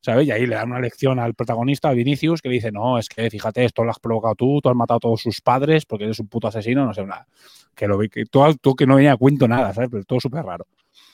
[0.04, 0.28] ¿Sabes?
[0.28, 3.30] Y ahí le dan una lección al protagonista, a Vinicius, que dice, no, es que
[3.30, 6.20] fíjate, esto lo has provocado tú, tú has matado a todos sus padres porque eres
[6.20, 7.26] un puto asesino, no sé, nada.
[7.74, 9.88] Que lo que tú que no venía a cuento nada, ¿sabes?
[9.90, 10.66] Pero todo súper raro.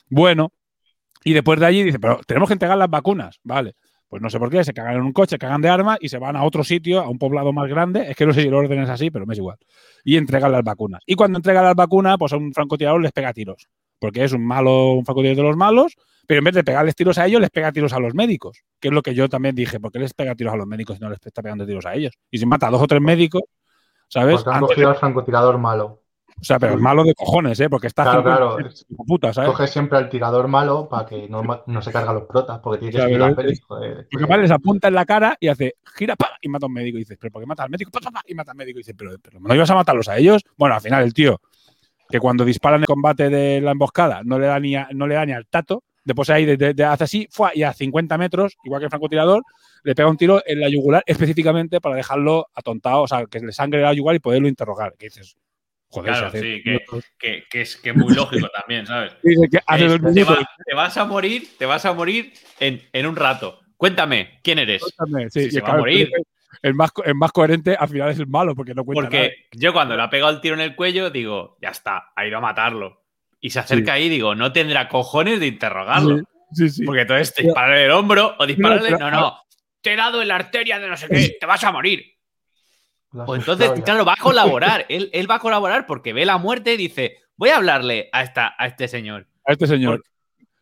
[0.09, 0.51] Bueno,
[1.23, 3.75] y después de allí dice, pero tenemos que entregar las vacunas, ¿vale?
[4.09, 6.17] Pues no sé por qué, se cagan en un coche, cagan de armas y se
[6.17, 8.11] van a otro sitio, a un poblado más grande.
[8.11, 9.57] Es que no sé si el orden es así, pero me es igual.
[10.03, 11.01] Y entregan las vacunas.
[11.05, 13.69] Y cuando entregan las vacunas, pues a un francotirador les pega tiros.
[13.99, 15.95] Porque es un malo, un francotirador de los malos,
[16.31, 18.87] pero en vez de pegarles tiros a ellos, les pega tiros a los médicos, que
[18.87, 21.01] es lo que yo también dije, ¿por qué les pega tiros a los médicos y
[21.01, 22.13] no les está pegando tiros a ellos?
[22.31, 23.41] Y si mata a dos o tres médicos,
[24.07, 24.41] ¿sabes?
[24.41, 26.03] Porque han cogido al francotirador malo.
[26.39, 27.69] O sea, pero es malo de cojones, ¿eh?
[27.69, 28.57] Porque está Claro, claro.
[29.05, 29.49] puta, ¿sabes?
[29.49, 33.59] Coge siempre al tirador malo para que no, se carga los protas, porque tiene que
[33.67, 34.07] joder.
[34.09, 36.73] Porque además les apunta en la cara y hace gira pa, y mata a un
[36.75, 36.95] médico.
[36.95, 37.91] Y dices, ¿pero por qué mata al médico?
[37.91, 38.79] Pa, pa, pa, y mata al médico.
[38.79, 40.43] Y dices, ¿pero, pero no ibas a matarlos a ellos?
[40.55, 41.41] Bueno, al final el tío,
[42.07, 45.07] que cuando dispara en el combate de la emboscada, no le da ni, a- no
[45.07, 45.83] le da ni al tato.
[46.03, 48.89] Después ahí de- de- de- hace así, fue y a 50 metros, igual que el
[48.89, 49.43] francotirador,
[49.83, 53.51] le pega un tiro en la yugular específicamente para dejarlo atontado, o sea, que le
[53.51, 54.93] sangre la yugular y poderlo interrogar.
[54.97, 55.35] Que dices,
[55.89, 56.79] joder, Claro, sí, que,
[57.19, 59.13] que- que es que es muy lógico también, ¿sabes?
[59.21, 60.37] Dice que hace Es, dos te, minutos.
[60.39, 63.59] va- te vas a morir, te vas a morir en, en un rato.
[63.77, 64.81] Cuéntame, ¿quién eres?
[64.97, 66.09] Cuéntame, sí, Si va a morir.
[66.61, 69.23] El más, el más coherente al final es el malo, porque no cuenta nada.
[69.23, 72.27] Porque yo cuando le ha pegado el tiro en el cuello, digo, ya está, ha
[72.27, 73.00] ido a matarlo.
[73.43, 76.19] Y se acerca ahí y digo, no tendrá cojones de interrogarlo.
[76.19, 76.23] Sí,
[76.53, 76.85] sí, sí.
[76.85, 78.91] Porque entonces Pero- dispararle el hombro o dispararle.
[78.91, 79.37] No, no.
[79.81, 82.05] Te he dado en la arteria de no sé qué, te vas a morir.
[83.25, 84.85] Pues entonces, claro, va a colaborar.
[84.89, 88.21] él, él va a colaborar porque ve la muerte y dice, voy a hablarle a,
[88.21, 89.27] esta, a este señor.
[89.45, 90.03] a este señor.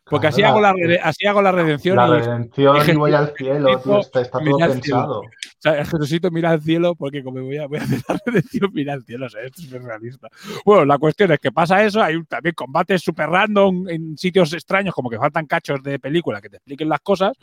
[0.05, 1.97] Porque así hago, la, así hago la redención.
[1.97, 5.21] La y- redención y voy al cielo, tío, está, está todo al cielo.
[5.61, 8.93] Sea, Jesucito mira al cielo porque como voy a, voy a hacer la redención, mira
[8.93, 9.25] al cielo.
[9.25, 10.29] O sea, esto es realista.
[10.65, 12.01] Bueno, la cuestión es que pasa eso.
[12.01, 16.41] Hay un- también combates super random en sitios extraños, como que faltan cachos de película
[16.41, 17.37] que te expliquen las cosas.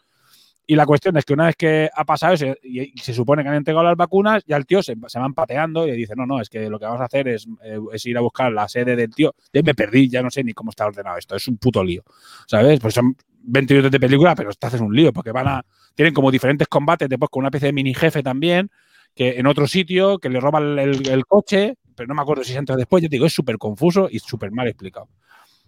[0.68, 3.44] Y la cuestión es que una vez que ha pasado eso y, y se supone
[3.44, 6.26] que han entregado las vacunas, ya el tío se, se van pateando y dice, no,
[6.26, 8.66] no, es que lo que vamos a hacer es, eh, es ir a buscar la
[8.66, 9.32] sede del tío.
[9.52, 11.36] Ya me perdí, ya no sé ni cómo está ordenado esto.
[11.36, 12.02] Es un puto lío.
[12.48, 12.80] ¿Sabes?
[12.80, 15.64] Pues son 20 minutos de película, pero te haces un lío porque van a...
[15.96, 18.70] Tienen como diferentes combates, después con una especie de mini jefe también,
[19.14, 22.74] que en otro sitio, que le roban el, coche, pero no me acuerdo si antes
[22.74, 23.02] o después.
[23.02, 25.08] Yo digo, es súper confuso y súper mal explicado.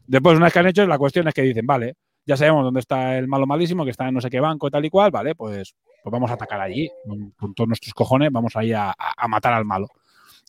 [0.06, 2.80] Después, una vez que han hecho, la cuestión es que dicen, vale, ya sabemos dónde
[2.80, 5.10] está el malo malísimo, que está en no sé qué banco y tal y cual,
[5.10, 6.88] vale, pues, pues vamos a atacar allí,
[7.36, 8.94] con, todos nuestros cojones, vamos ahí a
[9.28, 9.88] matar al malo.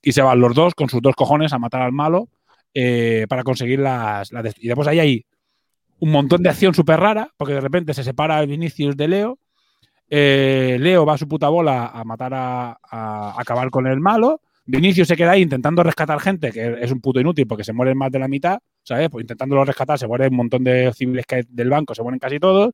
[0.02, 2.30] Y se van los dos con sus dos cojones a matar al malo
[2.74, 4.54] eh, para conseguir las, las...
[4.58, 5.26] Y después ahí hay
[6.00, 9.39] un montón de acción súper rara, porque de repente se separa Vinicius de Leo,
[10.10, 14.41] eh, Leo va a su puta bola a matar a, acabar con el malo.
[14.65, 17.98] Vinicius se queda ahí intentando rescatar gente, que es un puto inútil porque se mueren
[17.98, 19.10] más de la mitad, ¿sabes?
[19.10, 22.39] Pues intentándolo rescatar, se mueren un montón de civiles que del banco, se mueren casi
[22.39, 22.72] todos.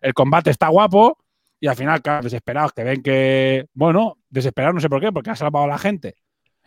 [0.00, 1.18] El combate está guapo
[1.60, 5.30] y al final, claro, desesperados que ven que, bueno, desesperados no sé por qué, porque
[5.30, 6.16] ha salvado a la gente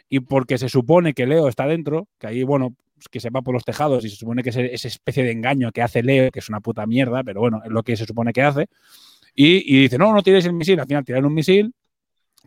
[0.09, 3.41] y porque se supone que Leo está dentro, que ahí, bueno, pues que se va
[3.41, 6.31] por los tejados y se supone que es esa especie de engaño que hace Leo,
[6.31, 8.67] que es una puta mierda, pero bueno, es lo que se supone que hace.
[9.35, 10.79] Y, y dice, no, no tiréis el misil.
[10.79, 11.73] Al final tiran un misil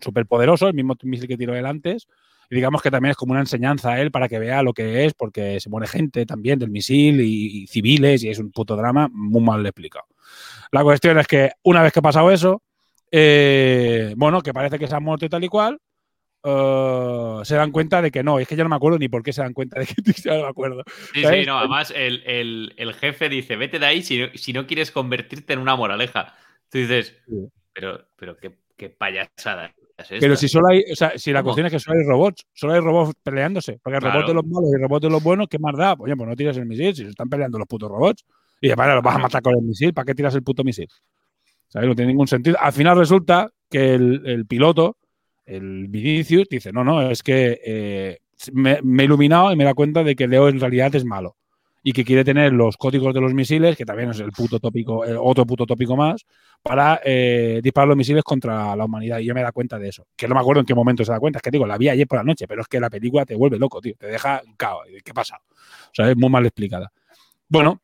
[0.01, 2.07] súper poderoso, el mismo misil que tiró él antes.
[2.51, 5.05] Y digamos que también es como una enseñanza a él para que vea lo que
[5.07, 8.77] es, porque se muere gente también del misil y, y civiles y es un puto
[8.77, 10.07] drama muy mal explicado.
[10.73, 12.63] La cuestión es que una vez que ha pasado eso,
[13.11, 15.79] eh, bueno, que parece que se ha muerto y tal y cual,
[16.45, 19.23] eh, se dan cuenta de que no, es que yo no me acuerdo ni por
[19.23, 19.95] qué se dan cuenta de que
[20.25, 20.83] ya no me acuerdo.
[21.15, 21.41] Sí, ¿Sabes?
[21.41, 24.67] sí, no, además el, el- el jefe dice, vete de ahí si no, si no
[24.67, 26.35] quieres convertirte en una moraleja.
[26.75, 27.15] Tú dices,
[27.73, 30.09] pero, pero qué, qué payasada es.
[30.19, 31.51] Pero si solo hay, o sea, si la ¿Cómo?
[31.51, 34.15] cuestión es que solo hay robots, solo hay robots peleándose, porque el Claro.
[34.17, 35.93] robot de los malos y el robot de los buenos, ¿qué más da?
[35.97, 38.25] Oye, pues no tiras el misil, si se están peleando los putos robots.
[38.61, 40.89] Y de los vas a matar con el misil, ¿para qué tiras el puto misil?
[41.69, 41.89] ¿Sabes?
[41.89, 42.57] No tiene ningún sentido.
[42.59, 44.97] Al final resulta que el, el piloto,
[45.47, 48.19] el Vinicius, dice, no, no, es que eh,
[48.53, 51.37] me, me he iluminado y me da cuenta de que Leo en realidad es malo.
[51.87, 55.05] Y que quiere tener los códigos de los misiles, que también es el puto tópico,
[55.05, 56.25] el otro puto tópico más,
[56.63, 59.19] para eh, disparar los misiles contra la humanidad.
[59.19, 60.07] Y yo me da cuenta de eso.
[60.17, 61.39] Que no me acuerdo en qué momento se da cuenta.
[61.39, 63.35] Es que digo, la vi ayer por la noche, pero es que la película te
[63.35, 63.95] vuelve loco, tío.
[63.99, 64.81] Te deja cao.
[65.05, 65.37] ¿Qué pasa?
[65.37, 66.91] O sea, es muy mal explicada.
[67.49, 67.83] Bueno,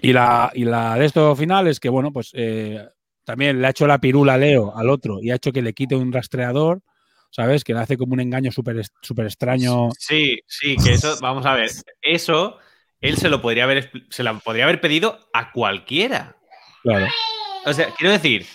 [0.00, 2.86] y la, y la de esto final es que, bueno, pues eh,
[3.24, 5.74] también le ha hecho la pirula a Leo al otro y ha hecho que le
[5.74, 6.80] quite un rastreador,
[7.30, 7.64] ¿sabes?
[7.64, 9.90] Que le hace como un engaño súper súper extraño.
[9.98, 11.70] Sí, sí, que eso, vamos a ver,
[12.00, 12.56] eso
[13.08, 16.36] él se lo podría haber, se la podría haber pedido a cualquiera.
[16.82, 17.06] Claro.
[17.64, 18.46] O sea, quiero decir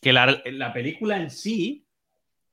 [0.00, 1.86] que la, la película en sí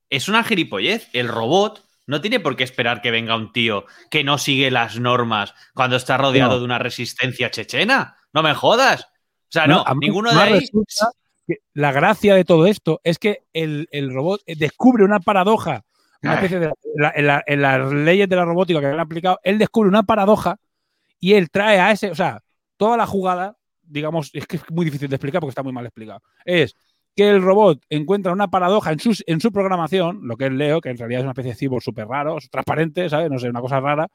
[0.10, 1.10] es una gilipollez.
[1.14, 5.00] El robot no tiene por qué esperar que venga un tío que no sigue las
[5.00, 6.60] normas cuando está rodeado No.
[6.60, 8.16] de una resistencia chechena.
[8.34, 9.04] No me jodas.
[9.04, 10.60] O sea, no, ninguno de ahí.
[11.48, 15.84] que la gracia de todo esto es que el, el robot descubre una paradoja,
[16.22, 19.40] una especie de, la- en, la- en las leyes de la robótica que habían aplicado,
[19.44, 20.58] él descubre una paradoja
[21.20, 22.42] y él trae a ese, o sea,
[22.78, 25.86] toda la jugada, digamos, es que es muy difícil de explicar porque está muy mal
[25.86, 26.76] explicado, es
[27.16, 30.90] que el robot encuentra una paradoja en, en su programación, lo que es Leo, que
[30.90, 33.30] en realidad es una especie de cyborg súper raro, transparente, ¿sabes?
[33.30, 34.08] No sé, una cosa rara,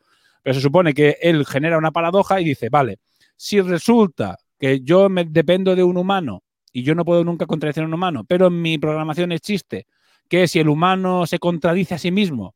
[0.43, 2.99] pero se supone que él genera una paradoja y dice, vale,
[3.37, 7.83] si resulta que yo me dependo de un humano y yo no puedo nunca contradecir
[7.83, 9.87] a un humano, pero en mi programación existe
[10.29, 12.55] que si el humano se contradice a sí mismo,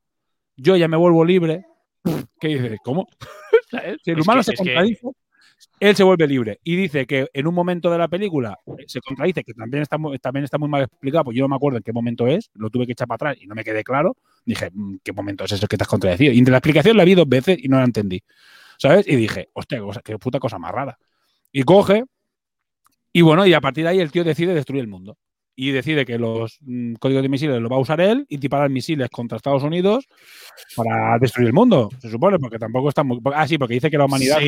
[0.56, 1.66] yo ya me vuelvo libre
[2.40, 2.78] ¿Qué dice?
[2.82, 3.08] ¿Cómo?
[4.02, 5.06] Si el humano se contradice,
[5.80, 6.60] él se vuelve libre.
[6.64, 9.98] Y dice que en un momento de la película eh, se contradice, que también está,
[9.98, 12.50] muy, también está muy mal explicado, pues yo no me acuerdo en qué momento es,
[12.54, 14.16] lo tuve que echar para atrás y no me quedé claro.
[14.44, 16.32] Dije, mm, ¿qué momento es ese que te has contradecido?
[16.32, 18.22] Y de la explicación la vi dos veces y no la entendí.
[18.78, 19.08] ¿Sabes?
[19.08, 20.98] Y dije, hostia, qué puta cosa más rara.
[21.52, 22.04] Y coge,
[23.12, 25.18] y bueno, y a partir de ahí el tío decide destruir el mundo
[25.60, 28.70] y decide que los mm, códigos de misiles los va a usar él y disparar
[28.70, 30.06] misiles contra Estados Unidos
[30.76, 33.18] para destruir el mundo, se supone, porque tampoco está muy...
[33.34, 34.38] Ah, sí, porque dice que la humanidad...
[34.38, 34.46] Sí,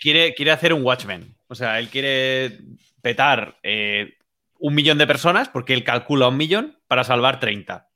[0.00, 1.36] quiere, quiere hacer un Watchmen.
[1.46, 2.58] O sea, él quiere
[3.00, 4.14] petar eh,
[4.58, 7.88] un millón de personas porque él calcula un millón para salvar 30.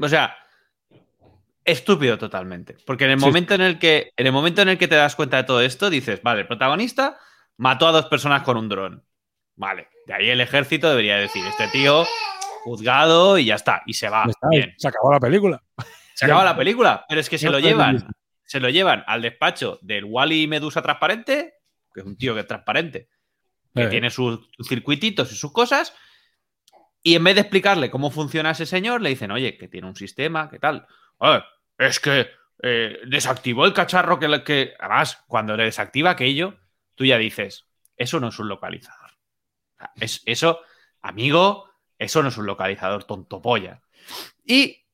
[0.00, 0.34] O sea,
[1.62, 2.78] estúpido totalmente.
[2.86, 5.14] Porque en el momento en el que en el momento en el que te das
[5.14, 7.18] cuenta de todo esto, dices, vale, el protagonista
[7.58, 9.04] mató a dos personas con un dron.
[9.56, 12.04] Vale, de ahí el ejército debería decir, este tío
[12.64, 14.26] juzgado y ya está, y se va.
[14.50, 14.74] Bien.
[14.76, 15.62] Se acabó la película.
[16.14, 18.08] Se acabó la película, pero es que se lo llevan,
[18.44, 21.54] se lo llevan al despacho del Wally Medusa transparente,
[21.94, 23.08] que es un tío que es transparente,
[23.72, 23.86] que Eh.
[23.88, 25.94] tiene sus circuititos y sus cosas,
[27.04, 29.94] y en vez de explicarle cómo funciona ese señor, le dicen, oye, que tiene un
[29.96, 30.86] sistema, ¿qué tal?
[31.20, 31.46] "Ah,
[31.78, 32.28] es que
[32.62, 34.74] eh, desactivó el cacharro que, que...
[34.78, 36.58] Además, cuando le desactiva aquello,
[36.94, 38.99] tú ya dices, eso no es un localizador.
[39.96, 40.60] Es, eso,
[41.02, 43.80] amigo, eso no es un localizador tontopolla.
[44.44, 44.84] Y,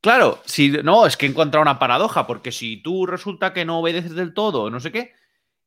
[0.00, 3.78] claro, si no, es que he encontrado una paradoja, porque si tú resulta que no
[3.80, 5.12] obedeces del todo, no sé qué,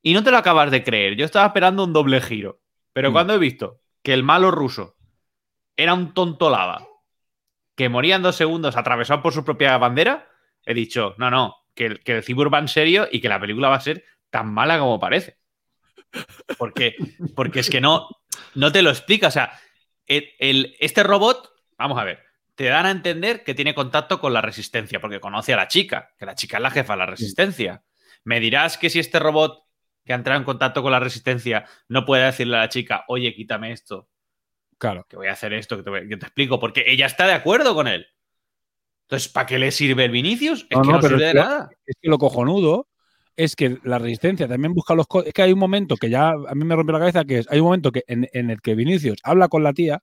[0.02, 2.60] y no te lo acabas de creer, yo estaba esperando un doble giro,
[2.92, 3.12] pero Mm.
[3.12, 4.96] cuando he visto que el malo ruso
[5.76, 6.86] era un tonto lava,
[7.74, 10.28] que moría en dos segundos atravesado por su propia bandera,
[10.64, 13.38] he dicho, no, no, que, el- que el Cyborg va en serio y que la
[13.40, 15.38] película va a ser tan mala como parece.
[16.56, 16.94] Porque,
[17.34, 18.08] porque es que no,
[18.54, 19.28] no te lo explica.
[19.28, 19.52] O sea,
[20.06, 22.22] el- el- este robot, vamos a ver,
[22.54, 26.10] te dan a entender que tiene contacto con la resistencia, porque conoce a la chica,
[26.18, 27.82] que la chica es la jefa de la resistencia.
[28.24, 29.62] Me dirás que si este robot
[30.04, 33.34] que ha entrado en contacto con la resistencia no puede decirle a la chica, oye,
[33.34, 34.08] quítame esto,
[34.78, 35.04] Claro.
[35.08, 37.32] que voy a hacer esto, que te, voy- que te explico, porque ella está de
[37.32, 38.06] acuerdo con él.
[39.02, 40.66] Entonces, ¿para qué le sirve el Vinicius?
[40.70, 41.68] Es No, que no, no, pero sirve de nada.
[41.86, 42.88] Es que lo cojonudo
[43.36, 46.54] es que la resistencia también busca los Es que hay un momento que ya a
[46.54, 49.18] mí me rompió la cabeza, que es, hay un momento que en, el que Vinicius
[49.22, 50.02] habla con la tía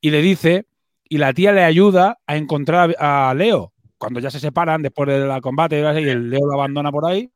[0.00, 0.66] y le dice,
[1.08, 3.72] y la tía le ayuda a encontrar a, Leo.
[3.96, 7.30] Cuando ya se separan después del combate y el Leo lo abandona por ahí.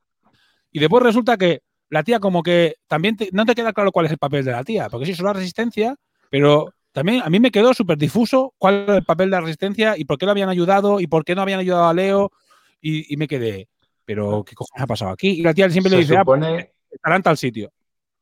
[0.73, 4.13] Y después resulta que la tía como que también no te queda claro cuál es
[4.13, 5.95] el papel de la tía, porque sí es una resistencia,
[6.29, 9.97] pero también a mí me quedó súper difuso cuál era el papel de la resistencia
[9.97, 12.33] y por qué lo habían ayudado y por qué no habían ayudado a Leo
[12.81, 13.69] y me quedé,
[14.07, 15.31] pero ¿qué cojones ha pasado aquí?
[15.41, 17.73] Y la tía siempre le dice, ah, supone- estará en tal sitio.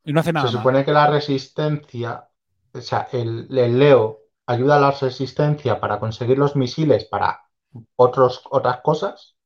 [0.04, 0.46] Y no hace nada.
[0.46, 0.58] Se más.
[0.58, 2.28] supone que la resistencia,
[2.72, 7.48] o sea, el, el Leo ayuda a la resistencia para conseguir los misiles para
[7.96, 9.36] otros, otras cosas,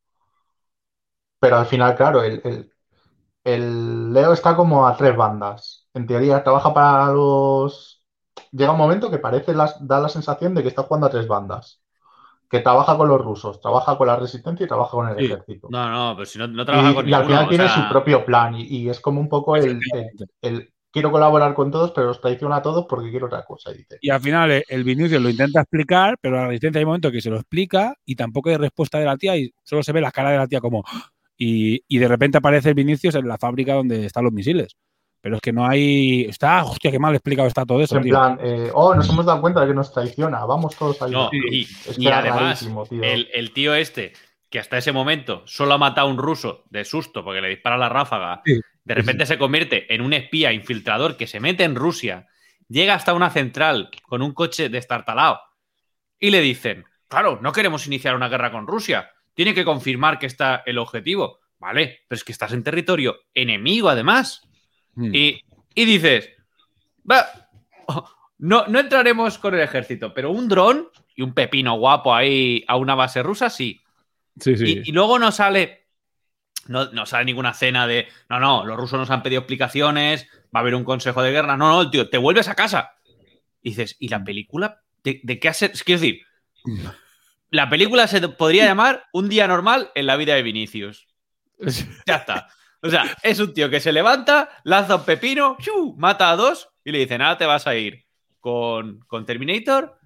[1.41, 2.73] pero al final, claro, el, el-
[3.45, 5.89] el Leo está como a tres bandas.
[5.95, 8.05] En teoría, trabaja para los...
[8.53, 11.29] Llega un momento que parece, las, da la sensación de que está jugando a tres
[11.29, 11.83] bandas.
[12.51, 15.25] Que trabaja con los rusos, trabaja con la resistencia y trabaja con el Sí.
[15.27, 15.69] ejército.
[15.71, 17.89] No, no, pero si no, no trabaja Y, con y al final tiene sea, su
[17.93, 21.91] propio plan y, y es como un poco el, el- el quiero colaborar con todos,
[21.93, 23.71] pero os traiciono a todos porque quiero otra cosa.
[23.73, 23.99] y dice.
[24.01, 27.13] Y al final eh, el Vinicius lo intenta explicar, pero la resistencia hay un momento
[27.13, 30.01] que se lo explica y tampoco hay respuesta de la tía y solo se ve
[30.01, 30.83] la cara de la tía como...
[30.87, 31.11] ¡ah!
[31.37, 34.75] Y, y de repente aparece el Vinicius en la fábrica donde están los misiles.
[35.21, 36.23] Pero es que no hay...
[36.27, 38.11] Está, hostia, qué mal explicado está todo eso, en tío.
[38.15, 41.29] plan, eh, oh, nos hemos dado cuenta de que nos traiciona, vamos todos a No,
[41.33, 41.53] ayudar.
[41.99, 43.03] y, además, tío.
[43.03, 44.13] el, el tío este,
[44.49, 47.77] que hasta ese momento solo ha matado a un ruso de susto porque le dispara
[47.77, 48.61] la ráfaga, Sí.
[48.85, 52.27] de repente se convierte en un espía infiltrador que se mete en Rusia,
[52.69, 55.41] llega hasta una central con un coche destartalado
[56.21, 60.27] y le dicen, claro, no queremos iniciar una guerra con Rusia, tiene que confirmar que
[60.27, 61.39] está el objetivo.
[61.61, 64.48] Vale, pero es que estás en territorio enemigo además.
[64.99, 65.15] Mm.
[65.15, 65.45] Y,
[65.77, 66.29] y dices,
[67.09, 67.25] va,
[68.39, 72.77] no, no entraremos con el ejército, pero un dron y un pepino guapo ahí a
[72.77, 73.81] una base rusa, sí.
[74.41, 74.83] Sí, sí.
[74.85, 75.87] Y, y luego no sale,
[76.67, 80.59] no, no sale ninguna cena de, no, no, los rusos nos han pedido explicaciones, va
[80.59, 81.57] a haber un consejo de guerra.
[81.57, 82.95] No, no, tío, te vuelves a casa.
[83.63, 84.83] Y dices, ¿y la película?
[85.05, 85.71] ¿De, de qué hacer?
[85.73, 86.23] Es quiero decir,
[87.51, 91.07] la película se podría llamar Un día normal en la vida de Vinicius.
[92.07, 92.49] Ya está.
[92.83, 95.57] O sea, es un tío que se levanta, lanza un pepino,
[95.97, 98.07] mata a dos y le dicen, ahora te vas a ir
[98.41, 99.99] con, con Terminator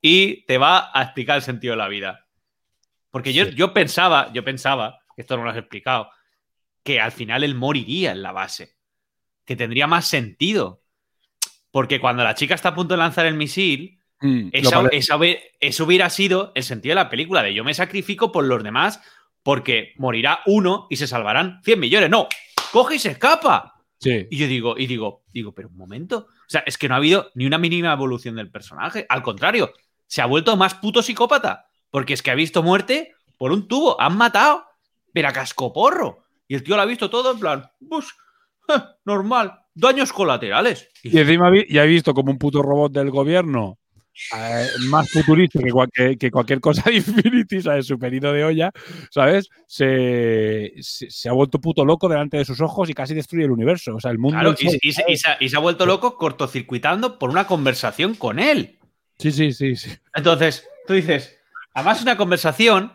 [0.00, 2.26] y te va a explicar el sentido de la vida.
[3.10, 6.10] Porque yo, yo pensaba, yo pensaba, que esto no lo has explicado,
[6.84, 8.76] que al final él moriría en la base.
[9.44, 10.84] Que tendría más sentido.
[11.72, 15.18] Porque cuando la chica está a punto de lanzar el misil, Mm, esa- esa
[15.60, 19.00] eso hubiera sido el sentido de la película, de yo me sacrifico por los demás
[19.42, 22.10] porque morirá uno y se salvarán 100 millones.
[22.10, 22.28] No,
[22.72, 23.74] coge y se escapa.
[23.98, 24.26] Sí.
[24.30, 26.28] Y yo digo, y digo, digo, pero un momento.
[26.28, 29.06] O sea, es que no ha habido ni una mínima evolución del personaje.
[29.08, 29.72] Al contrario,
[30.06, 31.66] se ha vuelto más puto psicópata.
[31.90, 34.00] Porque es que ha visto muerte por un tubo.
[34.00, 34.64] Han matado,
[35.12, 36.24] pero a cascoporro.
[36.46, 38.06] Y el tío lo ha visto todo en plan, pues,
[38.68, 40.88] eh, normal, daños colaterales.
[41.02, 43.79] Y encima ya he visto como un puto robot del gobierno
[44.36, 47.86] eh, más futurista que, cual- que- que cualquier cosa de Infinity, ¿sabes?
[47.86, 48.70] Superido de olla,
[49.10, 49.48] ¿sabes?
[49.66, 53.50] Se, se, se ha vuelto puto loco delante de sus ojos y casi destruye el
[53.50, 53.94] universo.
[53.96, 54.38] O sea, el mundo.
[54.38, 55.20] Claro, y, sol, y se- y ¿sabes?
[55.20, 58.78] se, ha- y se ha vuelto loco cortocircuitando por una conversación con él.
[59.18, 59.90] Sí, sí, sí, sí.
[60.14, 61.36] Entonces, tú dices,
[61.74, 62.92] además una conversación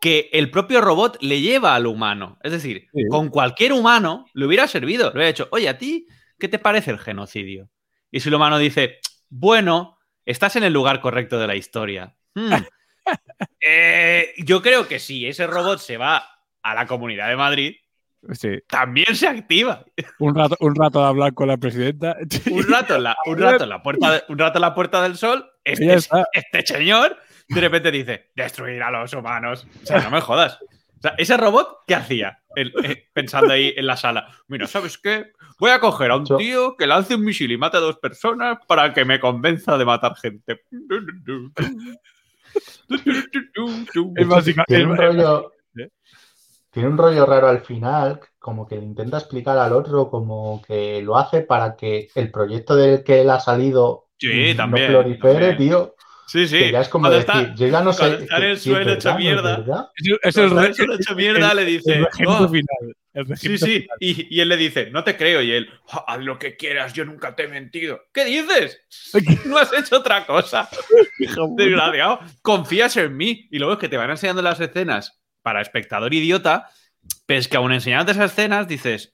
[0.00, 2.38] que el propio robot le lleva al humano.
[2.42, 3.04] Es decir, Sí.
[3.08, 5.06] con cualquier humano le hubiera servido.
[5.06, 6.06] Le hubiera dicho, oye, ¿a ti
[6.38, 7.70] qué te parece el genocidio?
[8.10, 8.98] Y si el humano dice,
[9.30, 9.93] bueno,
[10.26, 12.14] estás en el lugar correcto de la historia.
[12.34, 12.52] Hmm.
[13.60, 16.24] Eh, yo creo que si ese robot se va
[16.62, 17.76] a la Comunidad de Madrid,
[18.32, 18.48] Sí.
[18.66, 19.84] también se activa.
[20.18, 22.16] Un rato, un rato de hablar con la presidenta.
[22.50, 25.02] Un rato en la, un rato en la, puerta, de- un rato en la puerta
[25.02, 25.94] del sol, este,
[26.32, 29.66] este señor de repente dice, destruir a los humanos.
[29.82, 30.58] O sea, no me jodas.
[30.62, 32.42] O sea, ese robot, ¿qué hacía?
[32.56, 34.28] El- eh, pensando ahí en la sala.
[34.48, 35.32] Mira, ¿sabes qué?
[35.58, 37.98] Voy a coger a un Yo- tío que lance un misil y mate a dos
[37.98, 40.62] personas para que me convenza de matar gente.
[44.16, 45.52] Es básica- Tiene es- un rollo.
[45.76, 45.88] ¿Eh?
[46.70, 51.00] Tiene un rollo raro al final, como que le intenta explicar al otro, como que
[51.02, 55.48] lo hace para que el proyecto del que él ha salido Sí, también, no prolifere,
[55.50, 55.56] también.
[55.56, 55.93] tío.
[56.26, 56.58] Sí, sí.
[56.58, 58.14] Que ya es como Cuando decir, está- yo ya no sé.
[58.14, 59.90] está en el suelo hecho verdad, no es mierda.
[59.96, 60.18] Es el,
[60.68, 62.48] es suelo hecho mierda, el- le dice, el regento "Oh".
[62.48, 62.96] final.
[63.12, 63.86] El Sí, sí.
[64.00, 65.40] Y, y él le dice, no te creo.
[65.40, 68.00] Y él, "Ah, haz lo que quieras, yo nunca te he mentido.
[68.12, 68.80] ¿Qué dices?
[69.46, 70.68] No has hecho otra cosa.
[71.56, 72.20] Desgraciado.
[72.42, 73.46] Confías en mí.
[73.50, 76.68] Y luego es que te van enseñando las escenas para espectador idiota,
[77.26, 79.12] pero es que aún enseñándote esas escenas dices,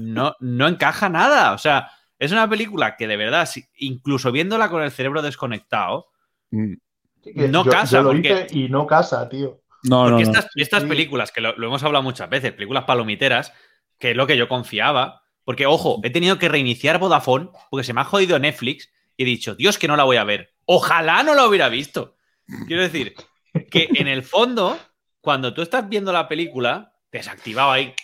[0.00, 1.52] no, no encaja nada.
[1.52, 6.08] O sea, es una película que de verdad, incluso viéndola con el cerebro desconectado,
[6.50, 9.60] No yo- casa, yo lo porque- hice y no casa, tío.
[9.82, 10.30] No, no, Porque no.
[10.30, 10.88] estas, estas Sí.
[10.88, 13.52] películas, que lo, lo hemos hablado muchas veces, películas palomiteras,
[13.98, 17.92] que es lo que yo confiaba, porque ojo, he tenido que reiniciar Vodafone porque se
[17.92, 20.52] me ha jodido Netflix y he dicho, Dios, que no la voy a ver.
[20.64, 22.16] Ojalá no la hubiera visto.
[22.66, 23.14] Quiero decir,
[23.70, 24.78] que en el fondo,
[25.20, 27.94] cuando tú estás viendo la película, desactivado ahí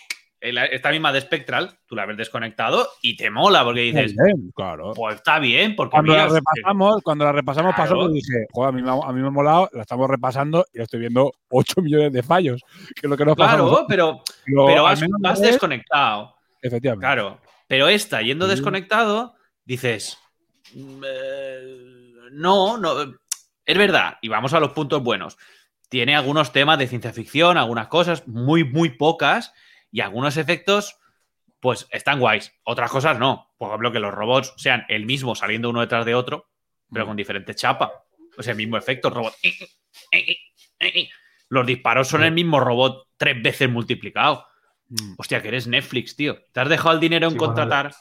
[0.43, 4.91] esta misma de Spectral, tú la ves desconectado y te mola porque dices, Bien, claro.
[4.93, 8.07] pues está bien, porque Cuando la repasamos, cuando la repasamos pasó Claro.
[8.09, 10.65] que dije, joder, a mí, me ha- a mí me ha molado, la estamos repasando
[10.73, 12.61] y estoy viendo 8 millones de fallos,
[12.95, 16.35] que es lo que nos claro, pero, Pero pero vas, vas desconectado.
[16.61, 17.03] Efectivamente.
[17.05, 20.17] Claro, pero esta, yendo desconectado, dices,
[20.75, 21.61] "Mm, eh,
[22.33, 23.01] no, no,
[23.65, 25.37] es verdad, y vamos a los puntos buenos.
[25.89, 29.53] Tiene algunos temas de ciencia ficción, algunas cosas, muy, muy pocas,
[29.93, 30.97] y algunos efectos,
[31.61, 32.51] pues están guays.
[32.63, 33.53] Otras cosas no.
[33.57, 36.49] Por ejemplo, que los robots sean el mismo saliendo uno detrás de otro,
[36.91, 38.03] pero con diferente chapa.
[38.37, 39.33] O sea, el mismo efecto, el robot.
[41.49, 44.45] Los disparos son el mismo robot tres veces multiplicado.
[44.89, 45.13] Mm.
[45.17, 46.37] Hostia, que eres Netflix, tío.
[46.51, 47.93] ¿Te has dejado el dinero en Sí, bueno, contratar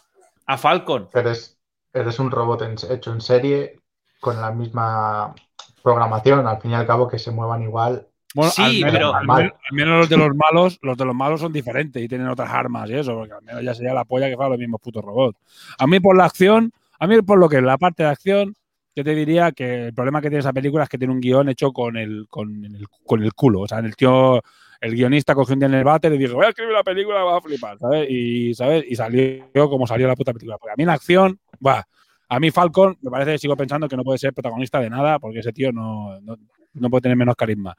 [0.47, 1.11] a Falcon?
[1.13, 1.61] Eres,
[1.93, 3.81] eres un robot en- hecho en serie
[4.21, 5.35] con la misma
[5.83, 8.09] programación, al fin y al cabo que se muevan igual.
[8.35, 11.05] Bueno, Sí, al menos, pero- al menos- al menos los de los malos, los de
[11.05, 13.93] los malos son diferentes y tienen otras armas y eso, porque al menos ya sería
[13.95, 15.39] la polla que fueran los mismos putos robots.
[15.79, 18.55] A mí por la acción, a mí por lo que es la parte de acción,
[18.95, 21.49] yo te diría que el problema que tiene esa película es que tiene un guion
[21.49, 23.61] hecho con el, con el, con el culo.
[23.61, 24.43] O sea, el tío,
[24.83, 27.23] el guionista cogió un día en el váter y dijo, voy a escribir la película,
[27.25, 28.07] va a flipar, ¿sabes?
[28.11, 28.85] Y, ¿sabes?
[28.89, 30.59] Y salió como salió la puta película.
[30.59, 31.87] Porque a mí la acción, va.
[32.29, 35.41] A mí Falcon me parece sigo pensando que no puede ser protagonista de nada porque
[35.41, 36.37] ese tío no, no,
[36.75, 37.75] no puede tener menos carisma.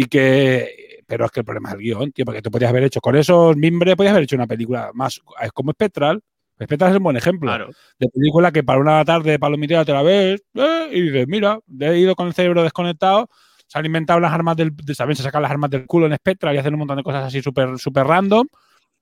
[0.00, 2.84] Y que, pero es que el problema es el guion, tío, porque tú podías haber
[2.84, 6.22] hecho con esos mimbres, podías haber hecho una película más, es como Spectral.
[6.62, 7.70] Spectral es un buen ejemplo Claro.
[7.98, 11.98] de película que para una tarde palomitera te la ves eh, y dices, mira, he
[11.98, 13.28] ido con el cerebro desconectado,
[13.66, 16.14] se han inventado las armas del, de- saben, se sacan las armas del culo en
[16.14, 18.46] Spectral y hacen un montón de cosas así súper super random,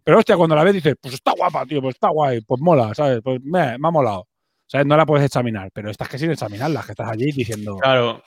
[0.02, 2.94] pero hostia, cuando la ves dices, pues está guapa, tío, pues está guay, pues mola,
[2.94, 3.20] ¿sabes?
[3.22, 4.26] Pues me, me ha molado.
[4.68, 4.86] ¿Sabes?
[4.86, 7.76] No la puedes examinar, pero estas que sin examinarlas, que estás allí diciendo...
[7.76, 8.22] Claro.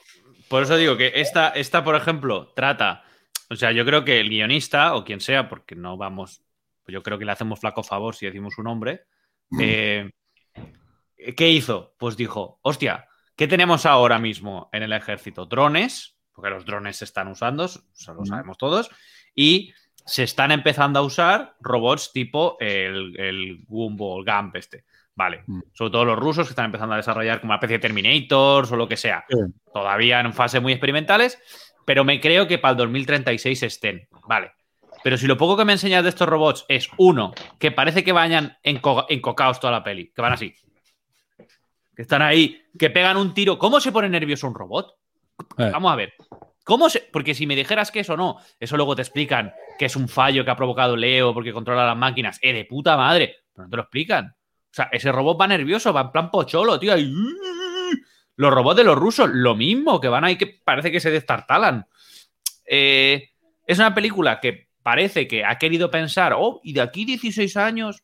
[0.49, 3.03] Por eso digo que esta, esta, por ejemplo, trata.
[3.49, 6.41] O sea, yo creo que el guionista, o quien sea, porque no vamos.
[6.87, 9.03] Yo creo que le hacemos flaco favor si decimos su nombre.
[9.59, 10.09] eh,
[11.35, 11.95] ¿Qué hizo?
[11.97, 15.45] Pues dijo, hostia, ¿qué tenemos ahora mismo en el ejército?
[15.45, 18.89] Drones, porque los drones se están usando, eso lo sabemos todos,
[19.35, 19.73] y
[20.05, 24.85] se están empezando a usar robots tipo el, el Gumbo, el Gump este.
[25.19, 25.43] Vale.
[25.47, 25.59] Mm.
[25.73, 28.77] Sobre todo los rusos que están empezando a desarrollar como una especie de Terminators o
[28.77, 29.25] lo que sea.
[29.29, 29.35] Sí.
[29.73, 31.37] Todavía en fase muy experimentales,
[31.85, 34.07] pero me creo que para el 2036 estén.
[34.29, 34.51] Vale.
[35.03, 38.13] Pero si lo poco que me enseñas de estos robots es uno, que parece que
[38.13, 40.55] vayan enco- encocados toda la peli, que van así.
[41.93, 43.57] Que están ahí, que pegan un tiro.
[43.59, 44.95] ¿Cómo se pone nervioso un robot?
[45.57, 45.69] Eh.
[45.69, 46.13] Vamos a ver.
[46.63, 47.01] ¿Cómo se.?
[47.11, 50.45] Porque si me dijeras que eso no, eso luego te explican que es un fallo
[50.45, 52.39] que ha provocado Leo porque controla las máquinas.
[52.41, 53.35] ¡Eh, de puta madre!
[53.53, 54.33] Pero no te lo explican.
[54.71, 56.93] O sea, ese robot va nervioso, va en plan pocholo, tío.
[58.35, 61.87] Los robots de los rusos, lo mismo, que van ahí que parece que se destartalan.
[62.65, 63.31] Eh,
[63.65, 68.03] es una película que parece que ha querido pensar, oh, y de aquí 16 años,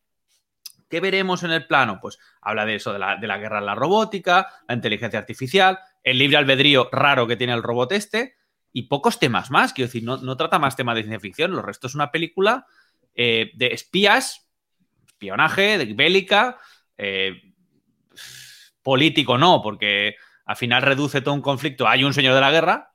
[0.90, 2.00] ¿qué veremos en el plano?
[2.02, 5.80] Pues habla de eso, de la, de la guerra en la robótica, la inteligencia artificial,
[6.04, 8.36] el libre albedrío raro que tiene el robot este,
[8.74, 9.72] y pocos temas más.
[9.72, 12.68] Quiero decir, no, no trata más temas de ciencia ficción, lo resto es una película
[13.16, 14.45] eh, de espías,
[15.16, 16.58] espionaje, de bélica,
[16.98, 17.42] eh,
[18.84, 21.88] político no, porque al final reduce todo un conflicto.
[21.88, 22.92] Hay un señor de la guerra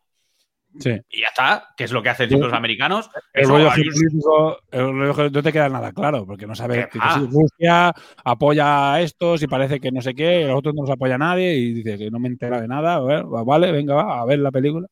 [0.78, 0.90] Sí.
[1.08, 3.10] y ya está, que es lo que hacen los americanos.
[3.32, 6.46] El Eso, rollo hay un- geopolítico, el rollo ge- no te queda nada claro, porque
[6.46, 7.92] no sabes ¿Qué que, si Rusia
[8.24, 10.90] apoya a estos y parece que no sé qué, y a los otros no los
[10.90, 12.94] apoya nadie y dice que no me entera de nada.
[12.96, 14.86] a ver, vale, venga, va, a ver la película.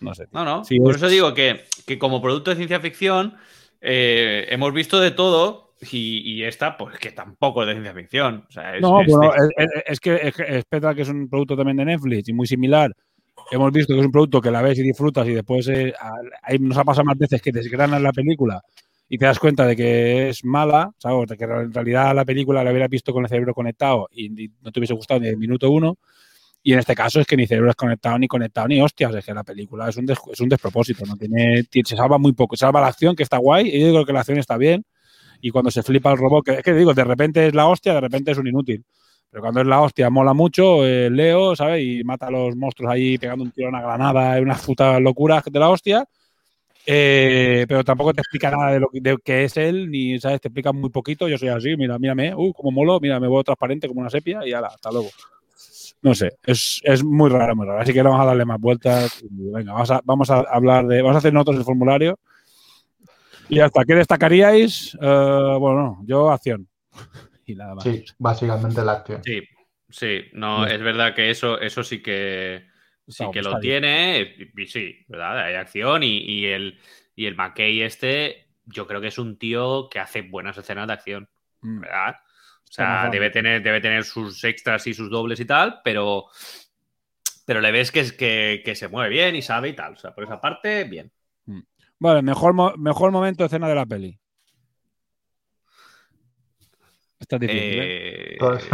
[0.00, 0.26] No sé.
[0.26, 0.30] tío.
[0.38, 0.64] No, no.
[0.64, 3.36] Sí, Por es- eso digo que, que como producto de ciencia ficción
[3.82, 8.44] eh, hemos visto de todo y, y esta, pues que tampoco es de ciencia ficción.
[8.48, 11.76] O sea, es, No, es bueno, es, es- que es, que es un producto también
[11.78, 12.92] de Netflix y muy similar.
[13.50, 16.12] Hemos visto que es un producto que la ves y disfrutas y después eh, a-
[16.42, 18.60] ahí nos ha pasado más veces que desgranas la película
[19.08, 21.28] y te das cuenta de que es mala, ¿sabes?
[21.28, 24.50] De que en realidad la película la hubieras visto con el cerebro conectado y, y
[24.62, 25.96] no te hubiese gustado ni el minuto uno.
[26.62, 29.14] Y en este caso es que ni cerebro es conectado, ni conectado, ni hostias.
[29.14, 31.06] Es que la película es un, des- es un despropósito.
[31.06, 32.56] No tiene, ti- se salva muy poco.
[32.56, 33.68] Se salva la acción, que está guay.
[33.68, 34.84] Y yo creo que la acción está bien.
[35.40, 37.94] Y cuando se flipa el robot, que es que digo, de repente es la hostia,
[37.94, 38.84] de repente es un inútil.
[39.30, 40.86] Pero cuando es la hostia, mola mucho.
[40.86, 41.84] eh, Leo, ¿sabes?
[41.84, 45.00] Y mata a los monstruos ahí pegando un tiro a una granada, es unas putas
[45.00, 46.04] locuras de la hostia.
[46.86, 50.40] Eh, pero tampoco te explica nada de lo que, de qué es él, ni, ¿sabes?
[50.40, 51.28] Te explica muy poquito.
[51.28, 54.46] Yo soy así, mira, mírame, uh, como molo, mira, me veo transparente como una sepia
[54.46, 55.10] y ala, hasta luego.
[56.00, 57.80] No sé, es, es muy raro, muy raro.
[57.80, 59.22] Así que vamos a darle más vueltas.
[59.30, 61.02] venga, vamos a, vamos a hablar de.
[61.02, 62.18] Vamos a hacer nosotros el formulario.
[63.48, 64.94] Y hasta ¿qué destacaríais?
[64.94, 66.68] Eh, bueno, no, yo acción.
[67.46, 67.84] Y nada más.
[67.84, 69.22] Sí, básicamente la acción.
[69.24, 69.40] Sí,
[69.88, 70.74] sí, no, Sí.
[70.74, 72.66] es verdad que eso, eso sí que
[73.06, 73.80] sí Está- que está lo bien.
[73.82, 75.38] tiene, y- y sí, ¿verdad?
[75.46, 76.78] Hay acción y, y el,
[77.16, 80.92] y el McKay este, yo creo que es un tío que hace buenas escenas de
[80.92, 81.28] acción,
[81.62, 81.80] Mm.
[81.80, 82.16] ¿verdad?
[82.64, 86.26] O sea, debe tener, debe tener sus extras y sus dobles y tal, pero,
[87.46, 89.94] pero le ves que, es, que, que se mueve bien y sabe y tal.
[89.94, 91.10] O sea, por esa parte, bien.
[92.00, 94.18] Vale, mejor, mo- mejor momento de escena de la peli.
[97.18, 98.34] Esta es difícil, ¿eh?
[98.34, 98.64] Eh, Pues,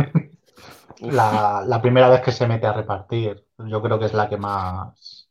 [1.01, 4.37] la, la primera vez que se mete a repartir, yo creo que es la que
[4.37, 5.31] más.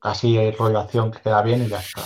[0.00, 2.02] Así hay rollo acción que queda bien y ya está.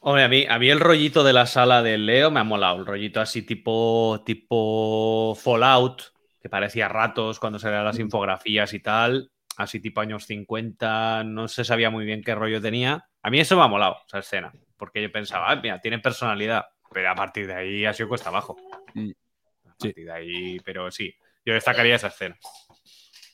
[0.00, 2.78] Hombre, a mí, a mí el rollito de la sala del Leo me ha molado.
[2.78, 6.02] El rollito así tipo, tipo Fallout,
[6.40, 9.30] que parecía ratos cuando se veían las infografías y tal.
[9.56, 13.04] Así tipo años 50, no se sabía muy bien qué rollo tenía.
[13.26, 14.52] A mí eso me ha molado, esa escena.
[14.76, 16.64] Porque yo pensaba, "Ah, mira, tiene personalidad.
[16.92, 18.56] Pero a partir de ahí ha sido cuesta abajo.
[19.64, 21.12] A partir de ahí, pero sí,
[21.44, 22.36] yo destacaría esa escena.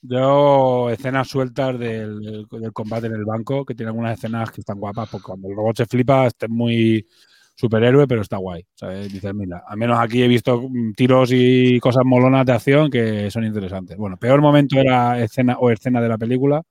[0.01, 4.62] Yo, escenas sueltas del, del- del combate en el banco, que tiene algunas escenas que
[4.62, 7.07] están guapas, porque cuando el robot se flipa, este es muy
[7.55, 8.64] superhéroe, pero está guay.
[8.74, 9.12] ¿sabes?
[9.12, 13.30] Dices, mira, al menos aquí he visto mm, tiros y cosas molonas de acción que
[13.30, 13.99] son interesantes.
[13.99, 16.62] Bueno, peor momento era escena o escena de la película.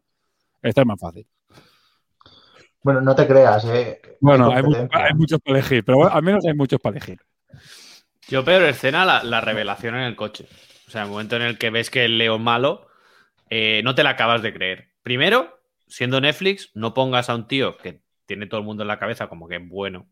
[0.63, 1.27] Esta es más fácil.
[2.83, 4.01] Bueno, no te creas, ¿eh?
[4.19, 4.63] Bueno, hay,
[5.13, 7.19] muchos para elegir, pero bueno, al menos hay muchos para elegir.
[8.27, 10.47] Yo peor escena, la, la revelación en el coche.
[10.87, 12.87] O sea, el momento en el que ves que el Leo es malo,
[13.49, 14.89] eh, no te la acabas de creer.
[15.03, 18.99] Primero, siendo Netflix, no pongas a un tío que tiene todo el mundo en la
[18.99, 20.09] cabeza como que es bueno.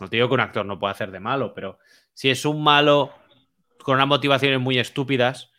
[0.00, 1.78] No te digo que un actor no puede hacer de malo, pero
[2.14, 3.12] si es un malo
[3.82, 5.50] con unas motivaciones muy estúpidas,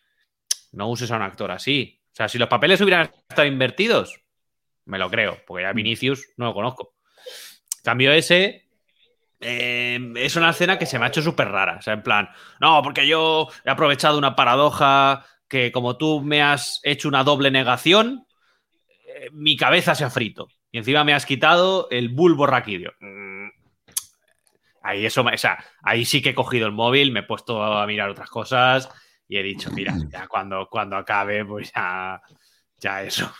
[0.71, 2.01] no uses a un actor así.
[2.11, 4.22] O sea, si los papeles hubieran estado invertidos,
[4.85, 6.95] me lo creo, porque ya Vinicius no lo conozco.
[7.83, 8.67] Cambio ese,
[9.39, 11.77] eh, es una escena que se me ha hecho súper rara.
[11.79, 12.29] O sea, en plan,
[12.59, 17.51] no, porque yo he aprovechado una paradoja que como tú me has hecho una doble
[17.51, 18.25] negación,
[19.07, 20.47] eh, mi cabeza se ha frito.
[20.71, 22.93] Y encima me has quitado el bulbo raquídeo.
[22.99, 23.49] Mm,
[24.83, 27.87] Ahí, eso, o sea, ahí sí que he cogido el móvil, me he puesto a
[27.87, 28.89] mirar otras cosas
[29.29, 32.21] y he dicho, mira, ya cuando, cuando acabe, pues ya,
[32.77, 33.33] ya eso.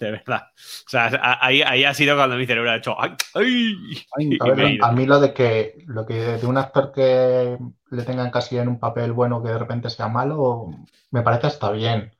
[0.00, 0.42] De verdad.
[0.56, 1.10] O sea,
[1.42, 2.96] ahí, ahí ha sido cuando mi cerebro ha hecho.
[3.00, 3.16] ¡Ay!
[3.34, 4.86] ay", y A, ver, me he ido.
[4.86, 7.58] a mí lo de que lo que de un actor que
[7.90, 10.70] le tengan casi en un papel bueno que de repente sea malo,
[11.10, 12.12] me parece hasta bien.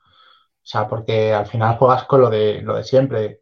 [0.63, 3.41] O sea, porque al final juegas con lo de lo de siempre.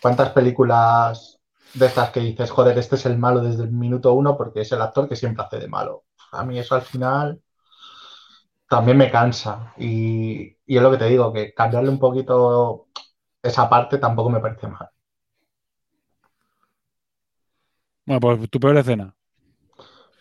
[0.00, 1.40] ¿Cuántas películas
[1.74, 4.72] de estas que dices, joder, este es el malo desde el minuto uno porque es
[4.72, 6.04] el actor que siempre hace de malo.
[6.32, 7.40] A mí eso al final
[8.68, 9.74] también me cansa.
[9.78, 12.88] Y, y es lo que te digo, que cambiarle un poquito
[13.42, 14.88] esa parte tampoco me parece mal.
[18.06, 19.14] Bueno, pues tu peor escena.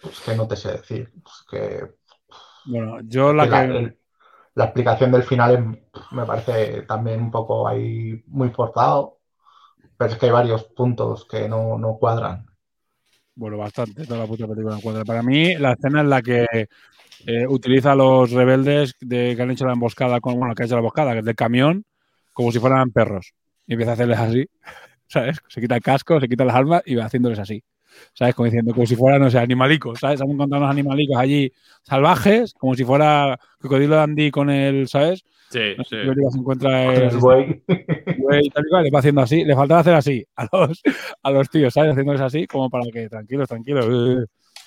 [0.02, 1.12] Pues que no te sé decir.
[1.24, 1.90] Pues que,
[2.66, 3.98] Bueno, yo la la, que.
[4.56, 9.20] la explicación del final es- me parece también un poco ahí muy forzado.
[9.98, 12.48] Pero es que hay varios puntos que no, no cuadran.
[13.36, 15.06] Bueno, bastante, toda la puta película en cuadra.
[15.06, 16.46] Para mí, la escena en la que
[17.28, 20.66] eh, utiliza a los rebeldes de, que han hecho la emboscada, con, bueno, que ha
[20.68, 21.86] hecho la emboscada, que es del camión,
[22.40, 23.34] como si fueran perros.
[23.68, 24.46] Y empieza a hacerles así,
[25.08, 25.40] ¿sabes?
[25.50, 27.62] Se quita el casco, se quita las armas y va haciéndoles así.
[28.14, 28.34] ¿Sabes?
[28.34, 30.22] Como diciendo, como si fueran, no sé, animalicos, ¿sabes?
[30.22, 31.52] Han encontrado unos animalicos allí
[31.84, 35.26] salvajes, como si fuera Cocodrilo Dandy con el, ¿sabes?
[35.50, 36.32] Sí, No sé sí.
[36.32, 39.96] se encuentra el, güey y tal y cual, le va haciendo así, le faltaba hacer
[39.96, 40.82] así a los,
[41.22, 41.92] a los tíos, ¿sabes?
[41.92, 43.86] Haciéndoles así, como para que tranquilos, tranquilos.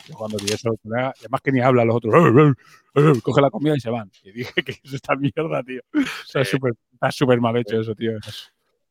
[0.09, 2.53] Yo cuando vi eso, además que ni habla los otros, eh,
[2.97, 4.11] eh, coge la comida y se van.
[4.25, 5.81] Y dije que es esta mierda, tío.
[5.95, 6.57] O sea, Sí.
[6.93, 8.13] está súper mal hecho eso, tío.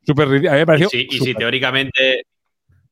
[0.06, 0.52] Súper ridículo.
[0.54, 2.26] A mí me Y si, y si teóricamente,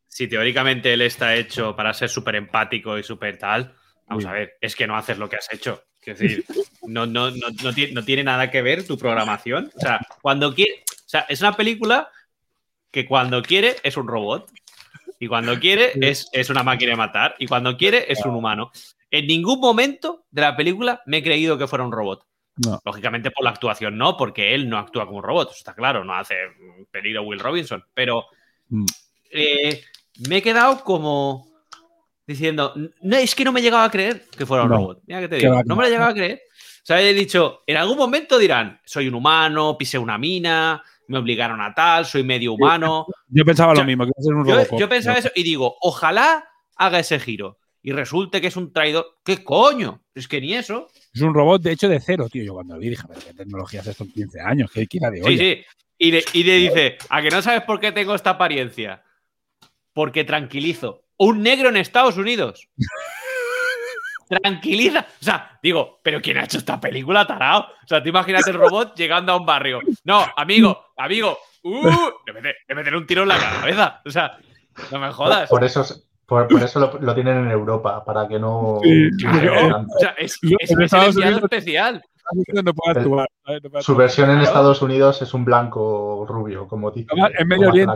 [0.08, 3.74] si teóricamente él está hecho para ser súper empático y súper tal,
[4.08, 4.30] vamos Sí.
[4.30, 5.84] a ver, es que no haces lo que has hecho.
[6.02, 6.44] Es decir,
[6.88, 9.70] no, no, no, no, tiene, no tiene nada que ver tu programación.
[9.76, 10.84] O sea, cuando quiere.
[11.06, 12.10] O sea, es una película
[12.90, 14.50] que cuando quiere es un robot.
[15.20, 17.36] Y cuando quiere es, es una máquina de matar.
[17.40, 18.72] Y cuando quiere es un humano.
[19.12, 22.26] En ningún momento de la película me he creído que fuera un robot.
[22.66, 22.80] No.
[22.86, 26.04] Lógicamente por la actuación no, porque él no actúa como un robot, eso está claro,
[26.04, 26.36] no hace
[26.92, 28.26] peligro Will Robinson, pero
[28.72, 28.86] Mm.
[29.32, 29.82] eh,
[30.28, 31.48] me he quedado como
[32.28, 34.76] diciendo, no, es que no me he llegado a creer que fuera un No.
[34.76, 35.00] robot.
[35.08, 36.42] Mira que te digo, no me lo he llegado a creer.
[36.52, 41.18] O sea, he dicho, en algún momento dirán, soy un humano, pisé una mina, me
[41.18, 43.06] obligaron a tal, soy medio humano.
[43.28, 45.76] Yo pensaba lo mismo, que iba a ser un Yo, yo pensaba eso y digo,
[45.82, 46.48] ojalá
[46.78, 49.06] haga ese giro y resulte que es un traidor.
[49.26, 50.04] ¿Qué coño?
[50.14, 50.88] Es que ni eso.
[51.14, 52.44] Es un robot, de hecho, de cero, tío.
[52.44, 55.18] Yo cuando vi dije, pero qué tecnología es esto en 15 años, qué queda de
[55.18, 55.38] Sí, olla.
[55.38, 55.66] sí.
[55.98, 59.04] Y le, y le dice, ¿a que no sabes por qué tengo esta apariencia?
[59.94, 61.04] Porque tranquilizo.
[61.18, 62.70] Un negro en Estados Unidos.
[64.30, 65.00] Tranquiliza.
[65.22, 67.62] O sea, digo, ¿pero quién ha hecho esta película, tarao?
[67.62, 69.80] O sea, tú imagínate el robot llegando a un barrio.
[70.04, 71.38] No, amigo, amigo.
[71.64, 71.90] Uh,
[72.26, 74.02] le, mete- le meten un tiro en la cabeza.
[74.06, 74.38] O sea,
[74.92, 75.50] no me jodas.
[75.50, 78.80] Por eso, es- por, por eso lo, lo tienen en Europa, para que no.
[78.84, 79.86] Sí, Claro.
[79.96, 82.04] O sea, es, el enviado especial.
[82.64, 83.30] No puede actuar.
[83.46, 83.64] ¿sabes?
[83.64, 84.06] No puede Su actuar.
[84.06, 84.42] versión en.
[84.42, 87.10] Estados Unidos es un blanco rubio, como dice.
[87.38, 87.96] En Medio Oriente.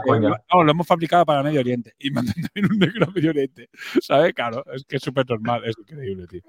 [0.54, 1.94] No, lo hemos fabricado para Medio Oriente.
[2.00, 3.70] Y mandan también un negro a Medio Oriente.
[4.02, 4.34] ¿Sabes?
[4.34, 5.64] Claro, es que es súper normal.
[5.66, 6.42] Es increíble, tío.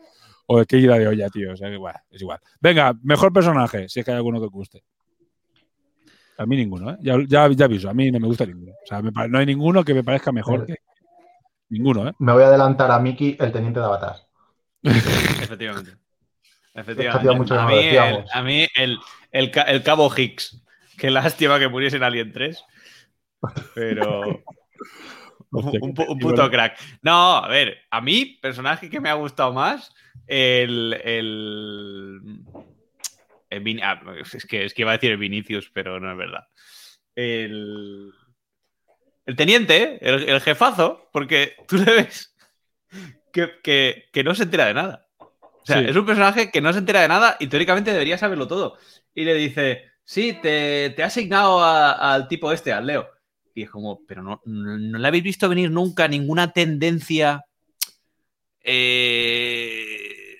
[0.47, 1.53] O de qué ida de olla, tío.
[1.53, 2.39] O sea, que, bueno, es igual.
[2.61, 4.85] Venga, mejor personaje, si es que hay alguno que os guste.
[6.37, 6.97] A mí ninguno, ¿eh?
[7.01, 8.73] Ya, ya, ya aviso, a mí no me gusta ninguno.
[8.73, 10.77] O sea, me no hay ninguno que me parezca mejor que.
[11.69, 12.13] Ninguno, ¿eh?
[12.19, 14.17] Me voy a adelantar a Mickey, el teniente de Avatar.
[14.83, 15.93] Efectivamente.
[16.75, 17.55] Efectivamente.
[17.55, 18.31] a, mí el, decíamos.
[18.35, 18.99] a mí el,
[19.31, 20.61] el ca- el cabo Hicks.
[20.99, 22.63] Qué lástima que muriese en Alien 3.
[23.75, 24.43] Pero.
[25.51, 25.81] Un, Hostia,
[26.21, 26.77] puto crack.
[27.03, 29.95] No, a ver, a mí, personaje que me ha gustado más,
[30.27, 31.01] el.
[31.05, 32.21] el,
[33.51, 36.19] el Vin- ah, es, que, es que iba a decir el Vinicius, pero no es
[36.19, 36.49] verdad.
[37.15, 38.11] El.
[39.27, 42.35] El teniente, el, el jefazo, porque tú le ves
[43.33, 45.04] que, que- que no se entera de nada.
[45.65, 45.87] O sea, Sí.
[45.89, 48.77] es un personaje que no se entera de nada y teóricamente debería saberlo todo.
[49.15, 53.09] Y le dice, sí, te, te he asignado al tipo este, al Leo.
[53.55, 57.45] Y es como, pero no, no, no le habéis visto venir nunca ninguna tendencia
[58.61, 60.37] eh,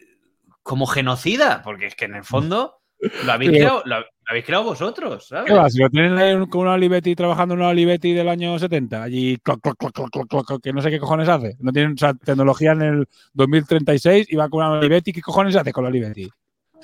[0.63, 2.81] como genocida, porque es que en el fondo
[3.25, 5.47] lo habéis, creado, lo, lo habéis creado vosotros, ¿sabes?
[5.47, 5.69] ¿Qué va?
[5.69, 9.37] Si lo tienen ahí con una Olivetti trabajando en una Olivetti del año 70, allí
[9.39, 11.57] cloc, cloc, cloc, cloc, cloc, cloc, que no sé qué cojones hace.
[11.61, 15.13] No tienen o sea, tecnología en el 2036 y va con una Olivetti.
[15.13, 16.29] ¿Qué cojones hace con la Olivetti?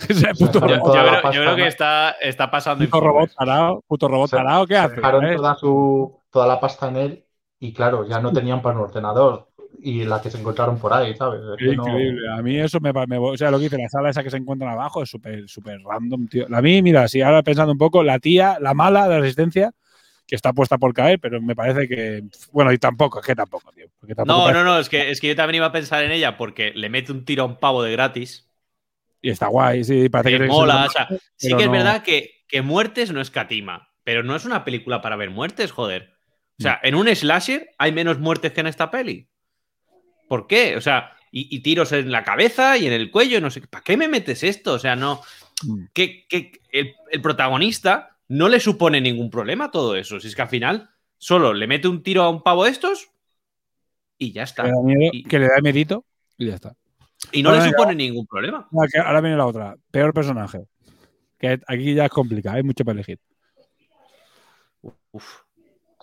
[0.38, 4.08] Puto Yo, robot, creo, yo pasta, creo que está, está pasando puto robot tarado, puto
[4.08, 4.96] robot tarado, ¿qué se hace?
[4.96, 7.24] Dejaron toda, su, toda la pasta en él
[7.58, 9.49] y claro, ya no tenían para un ordenador.
[9.82, 11.40] Y la que se encontraron por ahí, ¿sabes?
[11.58, 12.28] Es no- increíble.
[12.30, 14.36] A mí eso me, me- O sea, lo que dice la sala esa que se
[14.36, 16.46] encuentran abajo es súper súper random, tío.
[16.52, 19.72] A mí, mira, si ahora pensando un poco, la tía, la mala de la resistencia,
[20.26, 22.22] que está puesta por caer, pero me parece que.
[22.52, 23.86] Bueno, y tampoco, es que tampoco, tío.
[23.98, 26.04] Porque tampoco No, parece- no, no, es que, es que yo también iba a pensar
[26.04, 28.48] en ella porque le mete un tiro a un pavo de gratis.
[29.22, 30.46] Y está guay, sí, parece que que.
[30.48, 30.86] mola.
[30.86, 34.44] O sea, sí que es no- verdad que, que muertes no escatima, pero no es
[34.44, 36.12] una película para ver muertes, joder.
[36.58, 39.29] O sea, en un slasher hay menos muertes que en esta peli.
[40.30, 40.76] ¿Por qué?
[40.76, 43.62] O sea, y, y tiros en la cabeza y en el cuello, no sé.
[43.62, 44.74] ¿Para qué me metes esto?
[44.74, 45.20] O sea, no.
[45.66, 45.86] Mm.
[45.92, 50.20] Que, que el, el protagonista no le supone ningún problema todo eso.
[50.20, 53.10] Si es que al final solo le mete un tiro a un pavo de estos
[54.18, 54.62] y ya está.
[54.62, 56.04] Que le da miedo- Y, que le da medito
[56.38, 56.76] y ya está.
[57.32, 58.68] y no le ya- supone ningún problema.
[58.72, 59.74] Ah, que Ahora viene la otra.
[59.90, 60.60] Peor personaje.
[61.40, 63.18] Que aquí ya es complicado, hay mucho para elegir.
[65.10, 65.40] Uf.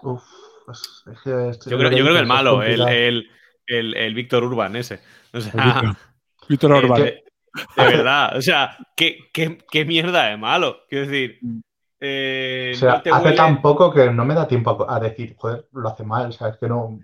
[0.04, 0.24] Uf,
[0.66, 3.30] pues, es que esto- Yo creo, yo creo que el malo, el, el,
[3.68, 5.00] el, el Víctor Urban ese.
[5.34, 5.98] O sea, Víctor-
[6.50, 7.02] Víctor eh, Orbán.
[7.04, 8.38] De, de verdad.
[8.38, 10.80] O sea, ¿qué, qué, qué mierda de malo.
[10.90, 11.40] Quiero decir,
[12.00, 14.96] eh, O sea, no te hace huele- tan poco que no me da tiempo a,
[14.96, 17.00] a decir, joder, lo hace mal, o sea, es que no.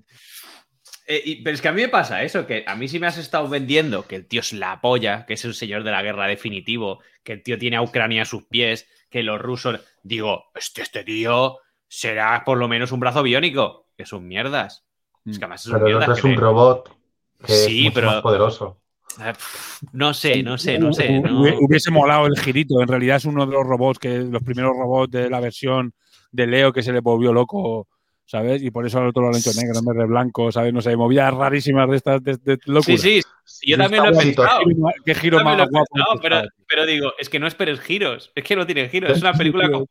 [1.07, 3.07] Eh, y- pero es que a mí me pasa eso, que a mí sí me
[3.07, 6.01] has estado vendiendo que el tío es la polla, que es el señor de la
[6.01, 9.79] guerra definitivo, que el tío tiene a Ucrania a sus pies, que los rusos.
[10.03, 11.57] Digo, este, este tío
[11.87, 13.81] será por lo menos un brazo biónico.
[13.95, 14.85] Que son mierdas.
[15.25, 16.97] Es que además es un Pero el mierdas otro es que un le- robot
[17.45, 18.77] que Sí, es mucho pero- más poderoso.
[19.15, 21.19] Pf, No sé, no sé, no sé.
[21.19, 22.81] No- Hubiese molado el girito.
[22.81, 25.93] En realidad es uno de los robots que los primeros robots de la versión
[26.31, 27.87] de Leo que se le volvió loco,
[28.25, 28.63] ¿sabes?
[28.63, 30.73] Y por eso al otro lo han hecho negro, en vez de blanco, ¿sabes?
[30.73, 32.39] No sé, movidas rarísimas de estas de.
[32.81, 33.21] Sí, sí,
[33.67, 34.61] yo también lo he pensado.
[35.05, 36.19] Qué giro- más guapo.
[36.23, 38.31] este, pero digo, es que no esperes giros.
[38.33, 39.11] Es que no tiene giros.
[39.11, 39.85] Es una película con.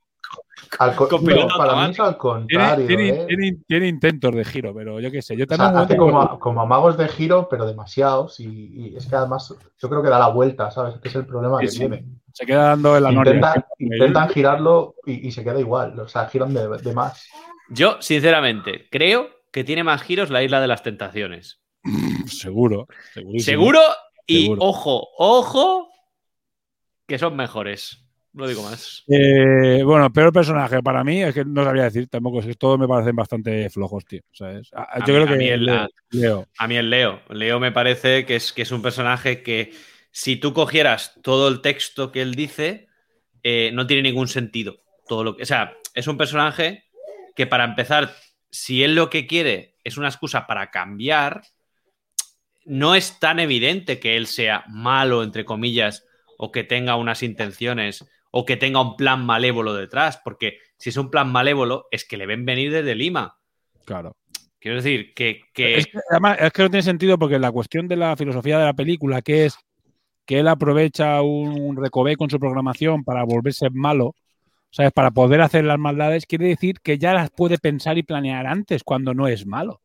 [0.79, 2.87] Al Con no, para mí es al contrario.
[2.87, 3.13] Tiene, ¿eh?
[3.13, 5.37] tiene- tiene- tiene intentos de giro, pero yo qué sé.
[5.37, 8.41] Yo O sea, también hace como, como magos de giro, pero demasiados.
[8.41, 8.47] Y,
[8.93, 10.95] y es que además yo creo que da la vuelta, ¿sabes?
[11.01, 11.79] Que es el problema Sí, que sí.
[11.81, 12.05] tiene.
[12.33, 13.35] se queda dando en la noria.
[13.35, 15.99] Intenta- intentan girarlo y, y se queda igual.
[16.01, 17.29] O sea, giran de, de más.
[17.69, 21.61] Yo, sinceramente, creo que tiene más giros la isla de las tentaciones.
[22.27, 22.87] Seguro.
[23.13, 23.45] segurísimo.
[23.45, 23.81] Seguro
[24.27, 24.63] y Seguro.
[24.65, 25.89] ojo, ojo,
[27.07, 27.99] que son mejores.
[28.35, 29.05] No digo más.
[29.09, 32.79] Eh, bueno, peor personaje para mí es que no sabría decir tampoco, es que todos
[32.79, 34.23] me parecen bastante flojos, tío.
[34.33, 34.71] ¿sabes?
[34.73, 36.47] A- A Yo mí- creo a que mí el- Leo, Leo.
[36.59, 37.21] A mí el Leo.
[37.29, 39.73] Leo me parece que es, que es un personaje que
[40.11, 42.89] si tú cogieras todo el texto que él dice,
[43.43, 44.79] eh, no tiene ningún sentido.
[45.07, 46.85] Todo lo que, o sea, es un personaje
[47.37, 48.15] que para empezar,
[48.51, 51.43] si él lo que quiere es una excusa para cambiar,
[52.65, 56.07] no es tan evidente que él sea malo, entre comillas,
[56.39, 60.97] o que tenga unas intenciones, o que tenga un plan malévolo detrás, porque si es
[60.97, 63.39] un plan malévolo, es que le ven venir desde Lima.
[63.85, 64.17] Claro.
[64.59, 65.43] Quiero decir que...
[65.53, 68.59] que- Es que, además, es que no tiene sentido porque la cuestión de la filosofía
[68.59, 69.57] de la película, que es
[70.25, 74.15] que él aprovecha un, recoveco con su programación para volverse malo,
[74.71, 74.93] ¿sabes?
[74.93, 78.83] Para poder hacer las maldades, quiere decir que ya las puede pensar y planear antes
[78.83, 79.81] cuando no es malo.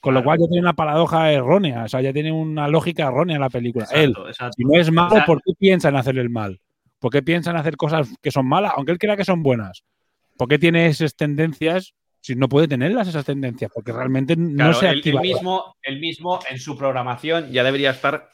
[0.00, 3.40] Con lo cual ya tiene una paradoja errónea, o sea, ya tiene una lógica errónea
[3.40, 3.86] la película.
[3.92, 6.60] él, Exacto, si no es malo, ¿por qué piensa en hacer el mal?
[6.98, 9.84] ¿Por qué piensa en hacer cosas que son malas, aunque él crea que son buenas?
[10.36, 13.70] ¿Por qué tiene esas tendencias si no puede tenerlas esas tendencias?
[13.72, 15.20] Porque realmente no Claro, se él, él activa.
[15.20, 18.30] mismo, él mismo en su programación ya debería estar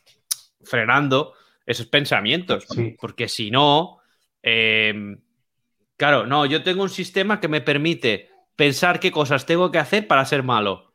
[0.62, 1.34] frenando
[1.66, 2.64] esos pensamientos.
[2.68, 2.96] Sí.
[3.00, 3.98] Porque si no,
[4.42, 5.16] eh,
[5.96, 10.06] claro, no, yo tengo un sistema que me permite pensar qué cosas tengo que hacer
[10.06, 10.92] para ser malo.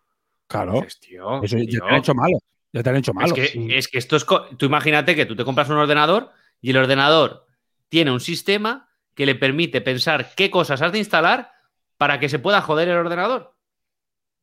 [0.47, 0.85] Claro.
[0.99, 2.37] Tío, Eso ya te han hecho malo.
[2.71, 3.27] Ya te han hecho malo.
[3.27, 3.67] Es que, sí.
[3.71, 4.25] es que esto es.
[4.57, 7.45] Tú imagínate que tú te compras un ordenador y el ordenador
[7.89, 11.51] tiene un sistema que le permite pensar qué cosas has de instalar
[11.97, 13.55] para que se pueda joder el ordenador.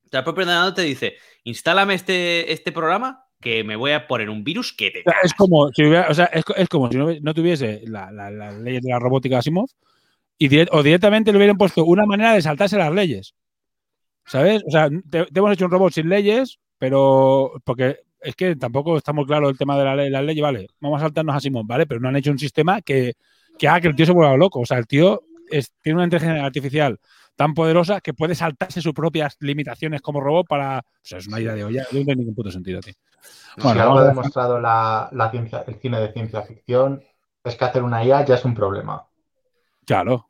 [0.05, 4.07] O sea, el propio ordenador te dice: instálame este, este programa que me voy a
[4.07, 5.01] poner un virus que te.
[5.01, 5.24] O sea, cagas".
[5.24, 8.11] es como si hubiera- o sea, es, co- es como si no, no tuviese la-
[8.11, 9.68] la- las leyes de la robótica Asimov
[10.38, 13.34] y direct- o directamente le hubieran puesto una manera de saltarse las leyes.
[14.26, 14.62] ¿Sabes?
[14.66, 18.97] O sea, te, te hemos hecho un robot sin leyes, pero porque es que tampoco
[18.97, 21.38] está muy claro el tema de la ley, las leyes, vale, vamos a saltarnos a
[21.38, 21.86] Asimov, ¿vale?
[21.86, 23.14] Pero no han hecho un sistema que,
[23.59, 24.61] que haga que el tío se vuelva loco.
[24.61, 26.99] O sea, el tío es- tiene una inteligencia artificial
[27.37, 30.79] tan poderosa que puede saltarse sus propias limitaciones como robot para.
[30.81, 32.95] O sea, es una idea de olla, no tiene ningún puto sentido, tío.
[33.61, 37.03] si algo ha demostrado la, la ciencia, el cine de ciencia ficción
[37.45, 39.07] es que hacer una IA ya es un problema.
[39.85, 40.29] Claro.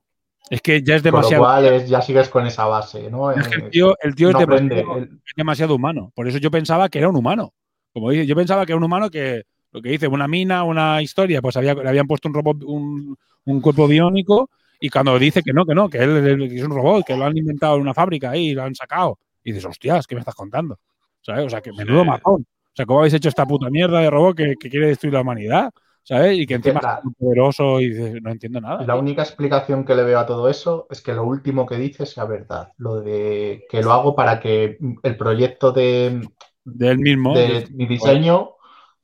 [0.48, 1.42] Es que ya es Con lo demasiado.
[1.44, 3.32] cual es- ya sigues con esa base, ¿no?
[3.32, 6.12] es que Eh, el tío, el tío no es, demasiado, es demasiado humano.
[6.14, 7.52] Por eso yo pensaba que era un humano.
[7.92, 11.02] Como dice, yo pensaba que era un humano que lo que dice, una mina, una
[11.02, 14.50] historia, pues había, le habían puesto un robot, un, un cuerpo biónico,
[14.80, 17.24] y cuando dice que no, que no, que él, que es un robot, que lo
[17.24, 19.18] han inventado en una fábrica ahí y lo han sacado.
[19.44, 20.78] Y dices, hostias, ¿qué me estás contando?
[21.22, 21.46] ¿Sabes?
[21.46, 22.08] O sea, que menudo Sí.
[22.08, 22.42] mazón.
[22.42, 25.22] O sea, ¿cómo habéis hecho esta puta mierda de robot que, que quiere destruir la
[25.22, 25.70] humanidad?
[26.02, 26.38] ¿Sabes?
[26.38, 28.84] Y que encima la- es muy poderoso y dices, no entiendo nada.
[28.86, 32.06] La única explicación que le veo a todo eso es que lo último que dice
[32.06, 32.68] sea verdad.
[32.76, 36.20] Lo de que lo hago para que el proyecto de,
[36.64, 37.34] De él mismo.
[37.34, 38.50] de de- mi diseño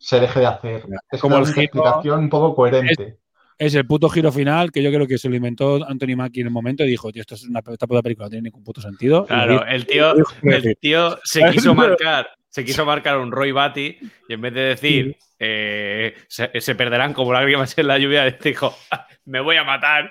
[0.03, 0.85] se deje de hacer.
[1.11, 3.19] Es Como una giro- explicación un poco coherente.
[3.59, 6.49] es el puto giro final que yo creo que se lo inventó Anthony Mackie en
[6.49, 8.81] el momento y dijo, tío, esto es una esta puta película, no tiene ningún puto
[8.81, 9.25] sentido.
[9.27, 13.97] Claro, el tío, el tío se quiso marcar, se quiso marcar un Roy Batty
[14.29, 18.75] y en vez de decir eh, se, se perderán como lágrimas en la lluvia, dijo,
[19.27, 20.11] me voy a matar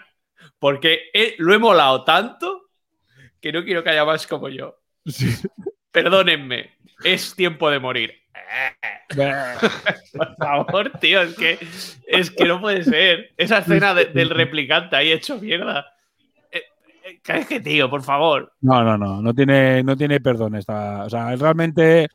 [0.58, 2.70] porque he- lo he molado tanto
[3.42, 4.78] que no quiero que haya más como yo.
[5.92, 6.72] perdónenme,
[7.04, 8.21] es tiempo de morir.
[10.14, 11.58] Por favor, tío, es que,
[12.08, 13.32] es que no puede ser.
[13.38, 15.86] Esa escena de- del replicante ahí hecho mierda.
[16.52, 16.62] Eh,
[17.06, 18.54] eh, Es que, tío, por favor.
[18.62, 21.04] No, no, no, no tiene, no tiene perdón esta.
[21.06, 22.08] O sea, realmente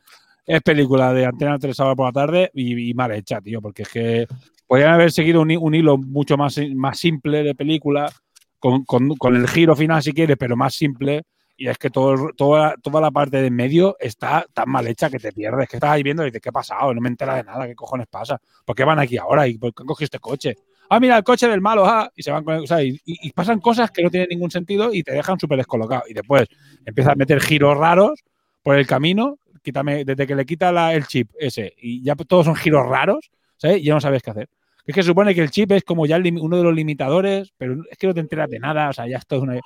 [0.45, 3.83] es película de Antena 3 sábado por la tarde y, y mal hecha, tío, porque
[3.83, 4.27] es que
[4.65, 8.11] podrían haber seguido un, un hilo mucho más, más simple de película,
[8.59, 11.23] con, con- con el giro final si quieres, pero más simple.
[11.57, 15.09] Y es que todo, toda, toda la parte de en medio está tan mal hecha
[15.09, 16.93] que te pierdes, que estás ahí viendo y dices, ¿qué ha pasado?
[16.93, 18.39] No me entera de nada, ¿qué cojones pasa?
[18.63, 19.47] ¿Por qué van aquí ahora?
[19.47, 20.55] ¿Y por qué este coche?
[20.89, 23.59] Ah, mira, el coche del malo, ah, y se van con el- o y, pasan
[23.59, 26.03] cosas que no tienen ningún sentido y te dejan súper descolocado.
[26.07, 26.47] Y después
[26.85, 28.23] empiezas a meter giros raros
[28.61, 32.55] por el camino, quítame, desde que le quita el chip ese, y ya todos son
[32.55, 33.29] giros raros.
[33.63, 34.49] Y ya no sabes qué hacer.
[34.85, 37.83] Es que se supone que el chip es como ya uno de los limitadores, pero
[37.91, 39.59] es que no te enteras de nada, o sea, ya esto es una,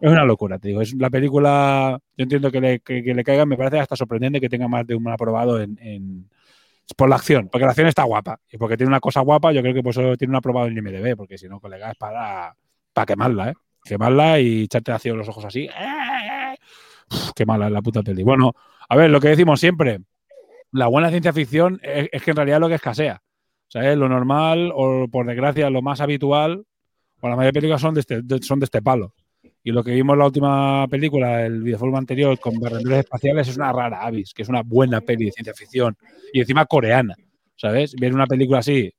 [0.00, 0.80] es una locura, te digo.
[0.80, 4.48] Es la película, yo entiendo que le, que, le caiga, me parece hasta sorprendente que
[4.48, 6.28] tenga más de un aprobado en, en-
[6.96, 9.60] por la acción, porque la acción está guapa, y porque tiene una cosa guapa, yo
[9.62, 12.54] creo que por eso tiene un aprobado en IMDB, porque si no, colega, es para,
[12.94, 13.54] para quemarla, ¿eh?
[13.84, 15.68] Quemarla y echarte hacia los ojos así.
[17.10, 18.22] Uf, qué mala es la puta peli.
[18.22, 18.52] Bueno,
[18.88, 20.00] a ver, lo que decimos siempre,
[20.72, 23.22] la buena ciencia ficción es, es que en realidad lo que escasea.
[23.22, 26.64] O sea, es lo normal, o por desgracia, lo más habitual,
[27.20, 29.14] o la mayoría de películas son de este, de- son de este palo.
[29.68, 33.56] Y lo que vimos en la última película, el videojuego anterior, con barrenderos espaciales, es
[33.58, 35.94] una rara avis, que es una buena peli de ciencia ficción.
[36.32, 37.14] Y encima coreana,
[37.54, 37.94] ¿sabes?
[37.94, 38.90] Ver una película así,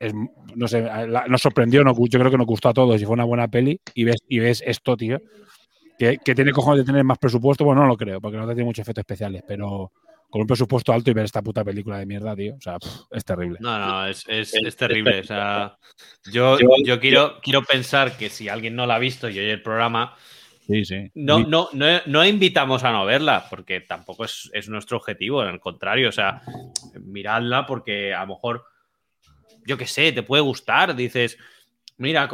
[0.00, 0.12] es,
[0.56, 3.14] no sé, la- nos sorprendió, no, yo creo que nos gustó a todos y fue
[3.14, 3.78] una buena peli.
[3.94, 5.20] Y ves, y ves esto, tío,
[5.98, 8.64] que, que tiene cojones de tener más presupuesto, bueno, no lo creo, porque no tiene
[8.64, 9.92] muchos efectos especiales, pero
[10.28, 12.88] con un presupuesto alto y ver esta puta película de mierda, tío, o sea, pff,
[13.12, 13.58] es terrible.
[13.60, 15.20] No, no, es, es- es terrible.
[15.20, 15.76] O sea,
[16.30, 19.62] yo, yo quiero, quiero pensar que si alguien no la ha visto y oye el
[19.62, 20.16] programa,
[20.66, 21.12] Sí, sí.
[21.14, 25.60] no, no, no, no invitamos a no verla, porque tampoco es, es nuestro objetivo, al
[25.60, 26.42] contrario, o sea,
[27.00, 28.64] miradla porque a lo mejor,
[29.64, 31.38] yo qué sé, te puede gustar, dices,
[31.98, 32.28] mira,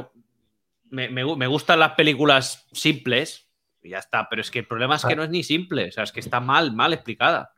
[0.88, 3.48] me, me me gustan las películas simples
[3.82, 5.92] y ya está, pero es que el problema es que no es ni simple, o
[5.92, 7.51] sea, es que está mal, mal explicada.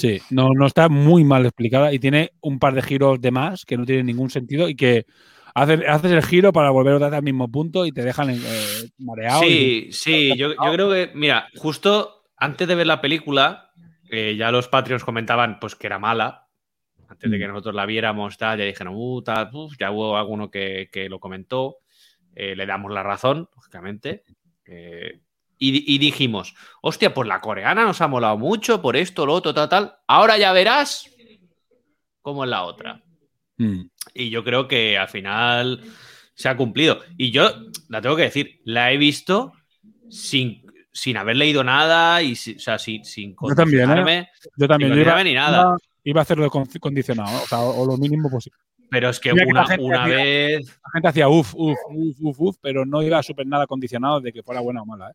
[0.00, 3.64] Sí, no, no está muy mal explicada y tiene un par de giros de más
[3.64, 5.04] que no tienen ningún sentido y que
[5.54, 8.36] haces, haces el giro para volver otra vez al mismo punto y te dejan eh,
[8.98, 9.42] mareado.
[9.42, 13.70] Sí, y- sí, yo, yo creo que, mira, justo antes de ver la película,
[14.10, 16.46] eh, ya los Patreons comentaban pues que era mala.
[17.08, 20.50] Antes de que nosotros la viéramos, tal, ya dijeron, uh, tal, uf", ya hubo alguno
[20.50, 21.78] que, que lo comentó.
[22.34, 24.22] Eh, le damos la razón, lógicamente.
[24.64, 25.20] Eh,
[25.60, 29.54] y, y dijimos, hostia, pues la coreana nos ha molado mucho por esto, lo otro,
[29.54, 29.94] tal, tal.
[30.08, 31.08] Ahora ya verás
[32.22, 33.02] cómo es la otra.
[33.58, 33.82] Mm.
[34.14, 35.80] Y yo creo que al final
[36.34, 37.00] se ha cumplido.
[37.18, 37.50] Y yo
[37.88, 39.52] la tengo que decir, la he visto
[40.08, 44.28] sin, sin haber leído nada y si- o sea, sin, sin Yo también, ¿eh?
[44.56, 44.92] Yo también.
[44.94, 45.76] yo iba, ni nada.
[46.04, 48.58] iba- a hacerlo con- condicionado, o sea, o, lo mínimo posible.
[48.90, 50.66] Pero es que Mira una, hacía- vez.
[50.82, 54.32] La gente hacía uff, uff, uff, uff, uff, pero no iba súper nada condicionado de
[54.32, 55.10] que fuera buena o mala.
[55.10, 55.14] ¿eh?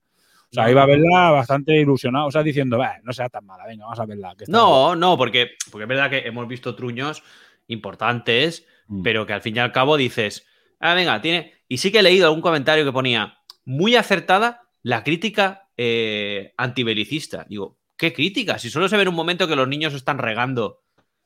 [0.61, 3.65] O sea, iba a verla bastante ilusionado, o sea, diciendo, "Bah, no sea tan mala,
[3.65, 4.35] venga, vamos a verla.
[4.37, 7.23] que No, no, porque, porque es verdad que hemos visto truños
[7.67, 9.01] importantes, Mm.
[9.03, 10.45] pero que al fin y al cabo dices,
[10.79, 11.53] ah, venga, tiene.
[11.67, 17.45] Y sí que he leído algún comentario que ponía, muy acertada la crítica eh, antibelicista.
[17.49, 18.59] Digo, ¿qué crítica?
[18.59, 20.83] Si solo se ve en un momento que los niños están regando.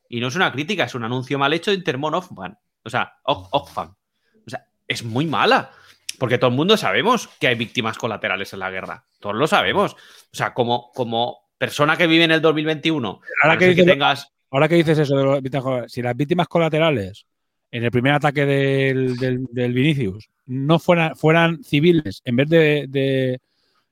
[0.08, 2.56] Y no es una crítica, es un anuncio mal hecho de Intermon Oxfam.
[2.84, 3.94] O sea, Oxfam.
[4.48, 5.70] O sea, es muy mala.
[6.20, 9.06] Porque todo el mundo sabemos que hay víctimas colaterales en la guerra.
[9.20, 9.94] Todos lo sabemos.
[9.94, 9.98] O
[10.36, 14.76] sea, como, como persona que vive en el 2021, Ahora que dices- tengas Ahora que
[14.76, 17.26] dices eso, de los víctimas- si las víctimas colaterales
[17.72, 22.86] en el primer ataque del, del- del Vinicius no fueran, fueran civiles en vez de,
[22.90, 23.40] de-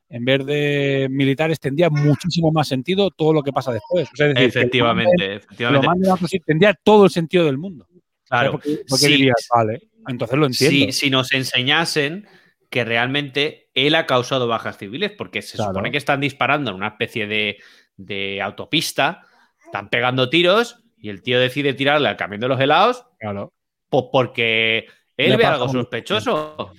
[0.09, 4.07] en vez de militares, tendría muchísimo más sentido todo lo que pasa después.
[4.11, 5.87] O sea, es decir, que lo Efectivamente, manden- efectivamente.
[5.87, 7.87] manden tendría todo el sentido del mundo.
[8.29, 8.51] Claro.
[8.53, 9.11] Porque, porque Sí.
[9.13, 10.85] dirías, vale, entonces lo entiendo.
[10.85, 12.27] Si, si nos enseñasen
[12.69, 15.71] que realmente él ha causado bajas civiles, porque se Claro.
[15.71, 17.57] supone que están disparando en una especie de,
[17.95, 19.23] de autopista,
[19.65, 23.53] están pegando tiros y el tío decide tirarle al camión de los helados, Claro.
[23.89, 26.71] pues porque él Le ve algo sospechoso.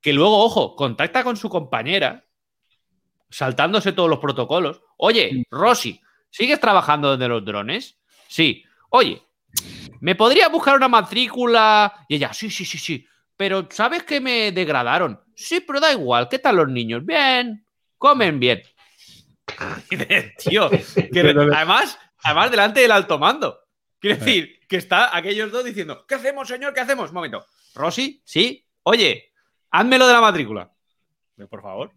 [0.00, 2.24] Que luego, ojo, contacta con su compañera,
[3.28, 4.80] saltándose todos los protocolos.
[4.96, 7.98] Oye, Rosy, ¿sigues trabajando desde los drones?
[8.28, 8.64] Sí.
[8.90, 9.22] Oye,
[10.00, 12.04] ¿me podría buscar una matrícula?
[12.08, 13.06] Y ella, sí, sí, sí, sí.
[13.36, 15.20] Pero ¿sabes que me degradaron?
[15.34, 16.28] Sí, pero da igual.
[16.28, 17.04] ¿Qué tal los niños?
[17.04, 17.64] Bien.
[17.96, 18.62] Comen bien.
[20.38, 20.70] Tío,
[21.12, 23.60] que además, además delante del alto mando.
[23.98, 26.72] Quiero decir, que está aquellos dos diciendo, ¿qué hacemos, señor?
[26.72, 27.10] ¿Qué hacemos?
[27.10, 27.44] Un momento.
[27.74, 28.66] Rosy, sí.
[28.82, 29.32] Oye,
[29.70, 30.70] házmelo de la matrícula.
[31.48, 31.92] Por favor.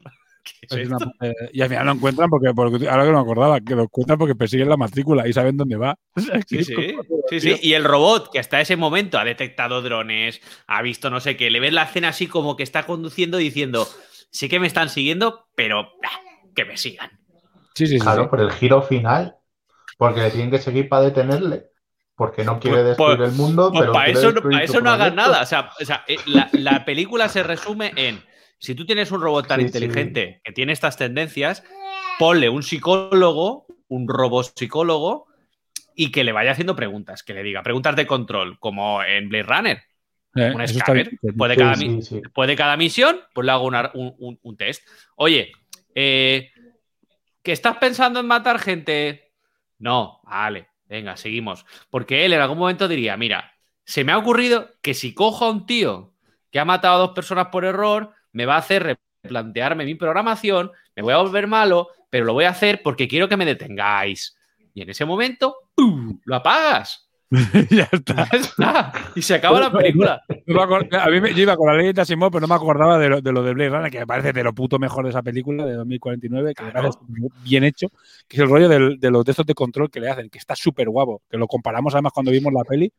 [0.62, 3.62] Es una- eh, y al final lo encuentran porque, porque- ahora que no me acordaba,
[3.62, 5.96] que lo encuentran porque persiguen la matrícula y saben dónde va.
[6.16, 7.56] O sea, que Sí, sí.
[7.62, 11.50] Y el robot, que hasta ese momento ha detectado drones, ha visto no sé qué,
[11.50, 13.88] le ves la escena así como que está conduciendo diciendo,
[14.32, 16.20] sí que me están siguiendo, pero ah,
[16.56, 17.10] que me sigan.
[17.76, 18.00] Sí, sí, sí.
[18.00, 18.30] Claro, sí.
[18.30, 19.36] por el giro final.
[19.98, 21.68] Porque le tienen que seguir para detenerle.
[22.16, 24.66] Porque no quiere Pues- destruir pues- el mundo, Pues pero para eso, no- destruir para
[24.66, 25.42] tu eso no hagan nada.
[25.42, 28.22] O sea, o sea, eh, la, la película se resume en,
[28.64, 31.64] si tú tienes un robot tan Sí, inteligente que tiene estas tendencias,
[32.18, 35.28] ponle un psicólogo, un robot psicólogo,
[35.96, 39.44] y que le vaya haciendo preguntas, que le diga preguntas de control, como en Blade
[39.44, 39.84] Runner.
[40.36, 41.12] Eh, un escáner.
[41.22, 42.22] Después de, Sí, cada sí, mi- sí.
[42.22, 44.88] después de cada misión, pues le hago una- un, un- un test.
[45.18, 45.52] Oye,
[45.94, 46.50] eh,
[47.44, 49.34] ¿que estás pensando en matar gente?
[49.78, 51.66] No, vale, venga, seguimos.
[51.90, 53.54] Porque él en algún momento diría, mira,
[53.86, 56.14] se me ha ocurrido que si cojo a un tío
[56.50, 60.72] que ha matado a dos personas por error, me va a hacer replantearme mi programación,
[60.96, 64.36] me voy a volver malo, pero lo voy a hacer porque quiero que me detengáis.
[64.74, 66.20] Y en ese momento, ¡pum!
[66.26, 67.10] lo apagas.
[67.72, 68.28] ya está.
[68.32, 68.94] Ya está.
[69.16, 70.22] Y se acaba la película.
[70.46, 73.00] No a mí me- yo iba con la ley de Asimov, pero no me acordaba
[73.00, 75.10] de lo de, lo de Blade Runner, que me parece de lo puto mejor de
[75.10, 76.92] esa película de 2049, que Claro.
[77.44, 77.88] bien hecho,
[78.28, 80.56] que es el rollo del- de los textos de control que le hacen, que está
[80.56, 82.92] súper guapo, que lo comparamos además cuando vimos la peli,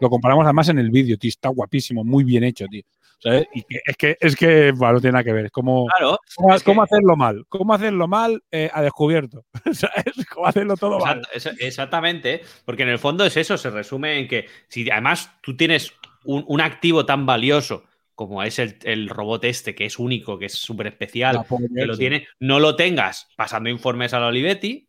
[0.00, 2.82] lo comparamos además en el vídeo, tío, está guapísimo, muy bien hecho, tío.
[3.22, 3.46] ¿Sabes?
[3.54, 6.18] Y que- es que, es que bueno, no tiene nada que ver, es como Claro.
[6.36, 10.26] cómo, es que- cómo hacerlo mal, cómo hacerlo mal eh, a descubierto, ¿sabes?
[10.32, 11.22] Cómo hacerlo todo mal.
[11.58, 15.92] Exactamente, porque en el fondo es eso, se resume en que si además tú tienes
[16.24, 20.46] un, un activo tan valioso como es el, el robot este, que es único, que
[20.46, 21.42] es súper especial,
[21.74, 24.88] que lo tiene, no lo tengas pasando informes a la Olivetti,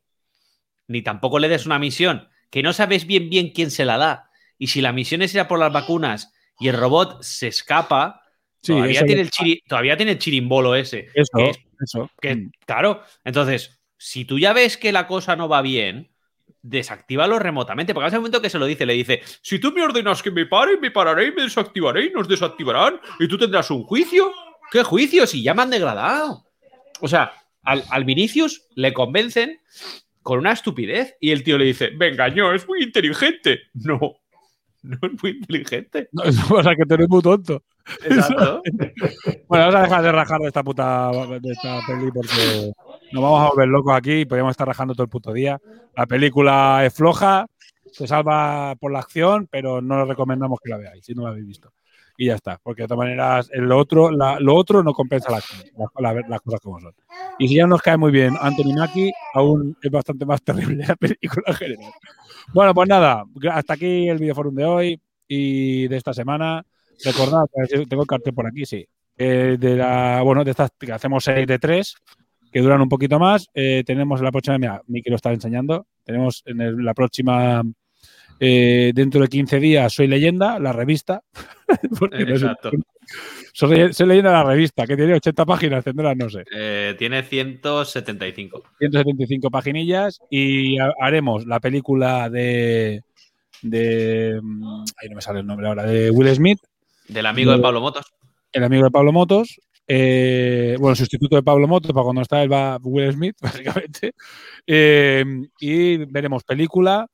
[0.88, 4.30] ni tampoco le des una misión que no sabes bien bien quién se la da.
[4.58, 8.21] Y si la misión es ir a por las vacunas y el robot se escapa,
[8.62, 11.08] Sí, todavía, tiene el chiri- todavía tiene el chirimbolo ese.
[11.14, 12.10] Eso, que es- eso.
[12.22, 12.52] que, Mm.
[12.66, 16.12] Claro, entonces, si tú ya ves que la cosa no va bien,
[16.62, 19.82] desactívalo remotamente, porque a ese momento que se lo dice, le dice, si tú me
[19.84, 23.72] ordenas que me pare, me pararé y me desactivaré y nos desactivarán y tú tendrás
[23.72, 24.32] un juicio.
[24.72, 25.26] ¿Qué juicio?
[25.26, 26.46] Si ya me han degradado.
[27.02, 27.34] O sea,
[27.64, 29.60] al, al Vinicius le convencen
[30.22, 33.62] con una estupidez y el tío le dice, me engañó, es muy inteligente.
[33.74, 34.00] No,
[34.84, 36.10] no es muy inteligente.
[36.12, 36.22] No,
[36.60, 37.64] o sea, que tú eres muy tonto.
[39.48, 41.12] Bueno, vamos a dejar de rajar de esta puta
[41.42, 42.72] de esta peli porque
[43.12, 45.60] nos vamos a volver locos aquí y podríamos estar rajando todo el puto día.
[45.96, 47.46] La película es floja,
[47.90, 51.30] se salva por la acción, pero no os recomendamos que la veáis si no la
[51.30, 51.74] habéis visto.
[52.18, 55.42] Y ya está, porque de todas maneras lo otro, lo otro no compensa la
[56.00, 56.94] la- la- las cosas como son.
[57.40, 60.96] Y si ya nos cae muy bien Anthony Mackie, aún es bastante más terrible la
[60.96, 61.92] película en general.
[62.54, 66.64] Bueno, pues nada, hasta aquí el videoforum de hoy y de esta semana.
[67.04, 67.46] Recordad,
[67.90, 68.86] tengo el cartel por aquí, sí.
[69.18, 71.96] Eh, de la, bueno, de estas que hacemos seis de tres,
[72.52, 73.48] que duran un poquito más.
[73.54, 75.88] Eh, tenemos en la próxima, mira, Miki lo está enseñando.
[76.04, 77.62] Tenemos en el- la próxima,
[78.40, 81.22] eh, dentro de 15 días, Soy Leyenda, la revista.
[82.00, 82.72] Porque no Exacto.
[83.54, 86.44] soy, Soy Leyenda, la revista, que tiene 80 páginas, tendrá, no sé.
[86.56, 88.64] Eh, tiene 175.
[88.80, 93.04] 175 paginillas y ha- haremos la película de
[93.64, 96.60] de mm, ahí no me sale el nombre ahora de Will Smith
[97.12, 98.06] Del amigo de Pablo Motos.
[98.54, 102.52] el amigo de Pablo Motos eh, bueno sustituto de Pablo Motos para cuando está él
[102.52, 104.14] va Will Smith básicamente
[104.68, 105.24] Eh,
[105.60, 107.08] y veremos película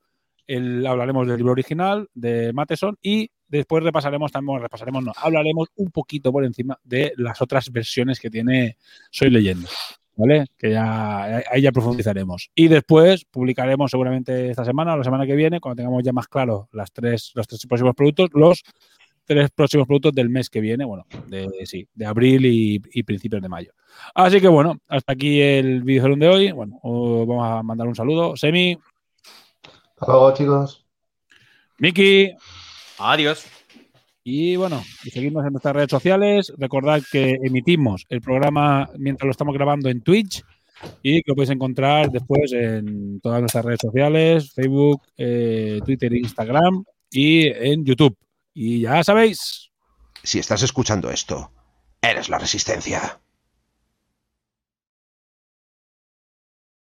[0.46, 5.68] el- hablaremos del libro original de Matheson y después repasaremos también bueno, repasaremos no hablaremos
[5.76, 8.76] un poquito por encima de las otras versiones que tiene
[9.10, 9.68] Soy Leyenda
[10.16, 10.46] ¿vale?
[10.58, 12.50] Que ya ahí ya profundizaremos.
[12.52, 16.26] Y después publicaremos seguramente esta semana o la semana que viene, cuando tengamos ya más
[16.26, 18.64] claro las tres, los tres próximos productos, los
[19.28, 23.42] tres próximos productos del mes que viene, bueno, de, sí, de abril y, y principios
[23.42, 23.72] de mayo.
[24.14, 26.52] Así que bueno, hasta aquí el video de hoy.
[26.52, 28.36] Bueno, os vamos a mandar un saludo.
[28.36, 28.78] Semi,
[29.98, 30.84] Hasta luego, chicos.
[31.78, 32.32] Miki.
[32.98, 33.46] Adiós.
[34.24, 36.52] Y bueno, y seguidnos en nuestras redes sociales.
[36.58, 40.42] Recordad que emitimos el programa mientras lo estamos grabando en Twitch
[41.02, 46.84] y que lo podéis encontrar después en todas nuestras redes sociales, Facebook, eh, Twitter, Instagram
[47.10, 48.16] y en YouTube.
[48.60, 49.70] Y ya sabéis.
[50.24, 51.52] Si estás escuchando esto,
[52.02, 53.20] eres la resistencia.